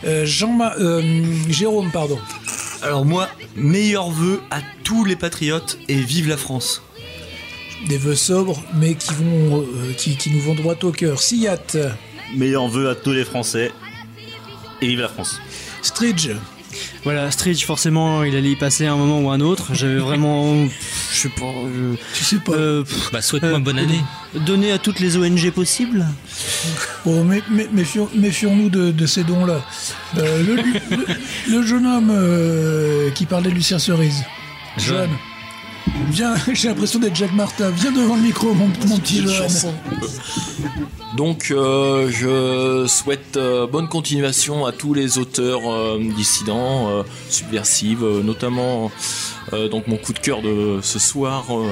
[0.03, 2.20] Euh, Jean euh, Jérôme, pardon.
[2.82, 6.84] Alors moi, meilleur vœu à tous les patriotes et vive la France.
[7.88, 11.22] Des vœux sobres, mais qui, vont, euh, qui, qui nous vont droit au cœur.
[11.22, 11.57] Siyat,
[12.36, 13.72] Meilleur vœu à tous les Français.
[14.82, 15.39] Et vive la France.
[15.82, 16.32] Stridge.
[17.05, 19.74] Voilà, Stridge, forcément, il allait y passer un moment ou un autre.
[19.74, 20.67] J'avais vraiment.
[21.12, 21.51] Je sais pas.
[21.74, 22.51] je- Tu sais pas.
[22.53, 24.01] Euh, Bah, souhaite-moi bonne année.
[24.45, 26.05] Donner à toutes les ONG possibles.
[27.05, 29.62] Bon, mé- mé- méfions- méfions-nous de, de ces dons-là.
[30.18, 30.55] Euh, le,
[30.95, 31.05] le-
[31.49, 34.24] le jeune homme euh, qui parlait de Lucien Cerise.
[34.78, 35.10] Jeanne.
[36.08, 37.70] Viens, j'ai l'impression d'être Jacques Martin.
[37.72, 39.30] Viens devant le micro, mon, mon petit jeune.
[39.30, 39.74] chanson.
[41.18, 48.04] Donc, euh, je souhaite euh, bonne continuation à tous les auteurs euh, dissidents, euh, subversives,
[48.04, 48.91] euh, notamment
[49.54, 51.68] euh, donc mon coup de cœur de ce soir, euh,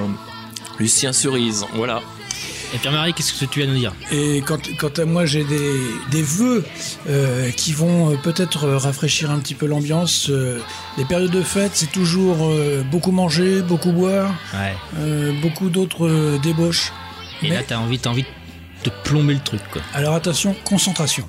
[0.80, 1.66] Lucien Cerise.
[1.76, 2.02] Voilà.
[2.74, 5.46] Et Pierre-Marie, qu'est-ce que tu as à nous dire Et quant, quant à moi, j'ai
[5.46, 5.72] des,
[6.12, 6.66] des vœux
[7.10, 10.30] euh, qui vont euh, peut-être euh, rafraîchir un petit peu l'ambiance.
[10.98, 14.74] Les périodes de fête, c'est toujours euh, beaucoup manger, beaucoup boire, Ouais.
[15.00, 16.92] euh, beaucoup d'autres débauches.
[17.42, 18.26] Et Mais- là, t'as envie, t'as envie
[18.84, 19.82] de plomber le truc, quoi.
[19.94, 21.28] Alors attention, concentration.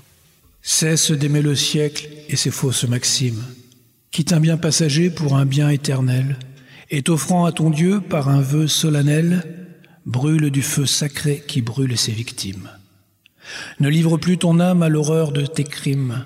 [0.60, 3.42] Cesse d'aimer le siècle et ses fausses maximes.
[4.10, 6.36] Quitte un bien passager pour un bien éternel,
[6.90, 9.44] et t'offrant à ton Dieu par un vœu solennel,
[10.08, 12.70] brûle du feu sacré qui brûle ses victimes.
[13.78, 16.24] Ne livre plus ton âme à l'horreur de tes crimes,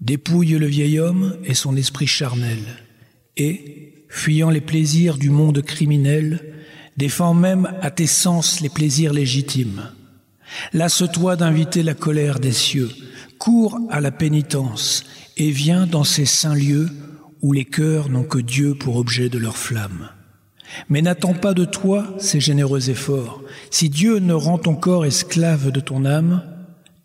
[0.00, 2.58] dépouille le vieil homme et son esprit charnel,
[3.36, 6.54] et, fuyant les plaisirs du monde criminel,
[6.96, 9.90] défends même à tes sens les plaisirs légitimes.
[10.72, 12.90] Lasse-toi d'inviter la colère des cieux,
[13.38, 15.04] cours à la pénitence,
[15.36, 16.88] et viens dans ces saints lieux
[17.42, 20.08] où les cœurs n'ont que Dieu pour objet de leur flamme.
[20.88, 23.40] Mais n'attends pas de toi ces généreux efforts.
[23.70, 26.42] Si Dieu ne rend ton corps esclave de ton âme,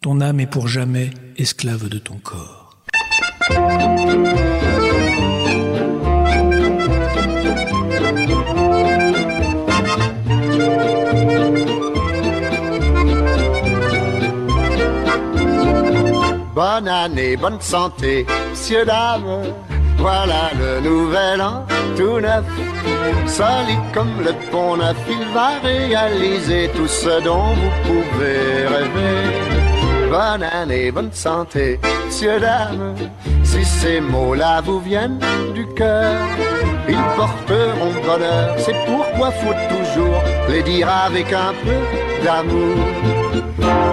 [0.02, 2.78] ton âme est pour jamais esclave de ton corps.
[16.56, 19.44] Bonne année, bonne santé, messieurs, dames.
[19.98, 21.66] Voilà le nouvel an
[21.96, 22.46] tout neuf.
[23.26, 29.50] Solide comme le pont neuf, il va réaliser tout ce dont vous pouvez rêver.
[30.10, 32.96] Bonne année, bonne santé, messieurs, dames.
[33.44, 35.20] Si ces mots-là vous viennent
[35.54, 36.18] du cœur,
[36.88, 38.56] ils porteront bonheur.
[38.58, 42.78] C'est pourquoi faut toujours les dire avec un peu d'amour.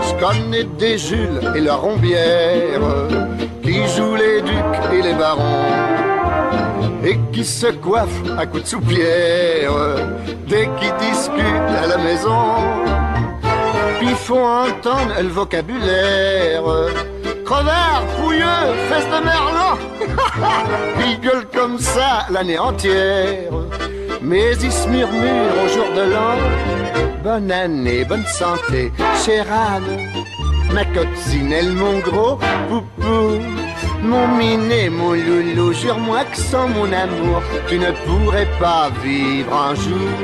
[0.07, 2.81] Je connais des Jules et leur rombière
[3.63, 6.06] qui jouent les ducs et les barons
[7.07, 9.73] et qui se coiffent à coups de soupière
[10.49, 12.45] dès qu'ils discutent à la maison.
[13.99, 16.63] Puis font entendre le vocabulaire
[17.45, 19.79] crevard, fouilleux, fesse de merlan.
[21.07, 23.53] ils gueulent comme ça l'année entière,
[24.21, 26.37] mais ils se murmurent au jour de l'an.
[27.23, 28.93] Bonne année, bonne santé,
[29.25, 29.99] chère Anne,
[30.73, 32.39] ma coccinelle, mon gros
[32.69, 33.41] poupou,
[34.07, 39.75] mon minet, mon loulou, jure-moi que sans mon amour, tu ne pourrais pas vivre un
[39.75, 40.15] jour.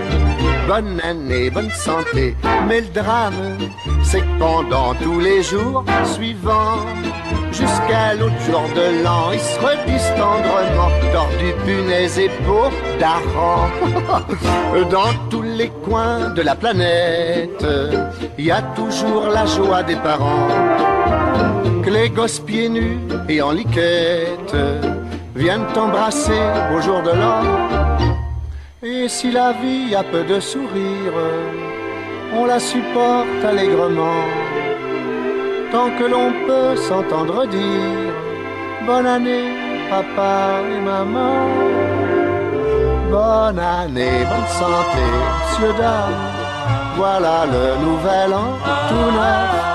[0.68, 2.36] Bonne année, bonne santé,
[2.68, 3.58] mais le drame,
[4.04, 6.86] c'est que pendant tous les jours suivants,
[7.50, 12.70] jusqu'à l'autre jour de l'an, ils se redisent tendrement, tordus, punaises et peaux
[13.00, 13.68] d'arran.
[14.90, 17.66] Dans tous les coins de la planète,
[18.38, 20.91] il y a toujours la joie des parents.
[21.92, 24.56] Les gosses pieds nus et en liquette
[25.36, 26.42] viennent t'embrasser
[26.74, 27.42] au jour de l'an.
[28.82, 31.16] Et si la vie a peu de sourire,
[32.34, 34.24] on la supporte allègrement.
[35.70, 38.14] Tant que l'on peut s'entendre dire
[38.86, 39.50] Bonne année,
[39.90, 41.48] papa et maman.
[43.10, 45.04] Bonne année, bonne santé,
[45.50, 46.22] monsieur, dame.
[46.96, 48.56] Voilà le nouvel an
[48.88, 49.71] tout neuf.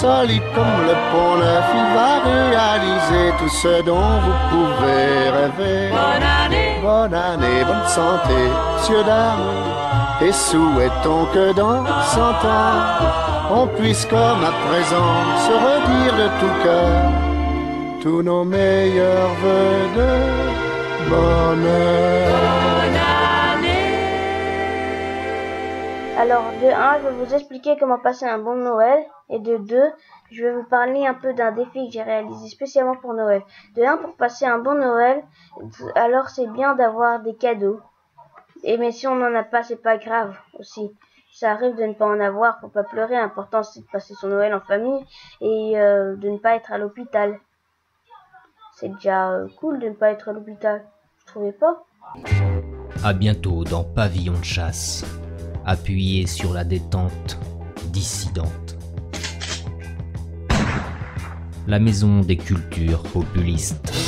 [0.00, 5.88] Solide comme le pont neuf, il va réaliser tout ce dont vous pouvez rêver.
[5.90, 6.76] Bonne année.
[6.82, 8.38] Bonne année, bonne santé,
[8.74, 9.48] monsieur, dame.
[10.20, 12.76] Et souhaitons que dans cent ans,
[13.50, 15.14] on puisse comme à présent
[15.46, 17.02] se redire de tout cœur
[18.02, 22.85] tous nos meilleurs voeux de bonheur.
[26.18, 29.04] Alors, de 1, je vais vous expliquer comment passer un bon Noël.
[29.28, 29.82] Et de 2,
[30.30, 33.42] je vais vous parler un peu d'un défi que j'ai réalisé spécialement pour Noël.
[33.74, 35.22] De 1, pour passer un bon Noël,
[35.94, 37.80] alors c'est bien d'avoir des cadeaux.
[38.62, 40.90] Et mais si on n'en a pas, c'est pas grave aussi.
[41.32, 43.16] Ça arrive de ne pas en avoir, faut pas pleurer.
[43.16, 45.04] L'important c'est de passer son Noël en famille
[45.42, 47.38] et euh, de ne pas être à l'hôpital.
[48.76, 50.82] C'est déjà euh, cool de ne pas être à l'hôpital.
[51.18, 51.84] Vous trouvez pas?
[53.04, 55.04] À bientôt dans Pavillon de chasse.
[55.68, 57.40] Appuyez sur la détente
[57.92, 58.78] dissidente.
[61.66, 64.05] La maison des cultures populistes.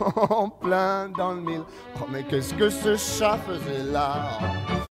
[0.00, 1.62] En plein dans le mille.
[2.00, 4.38] Oh mais qu'est-ce que ce chat faisait là?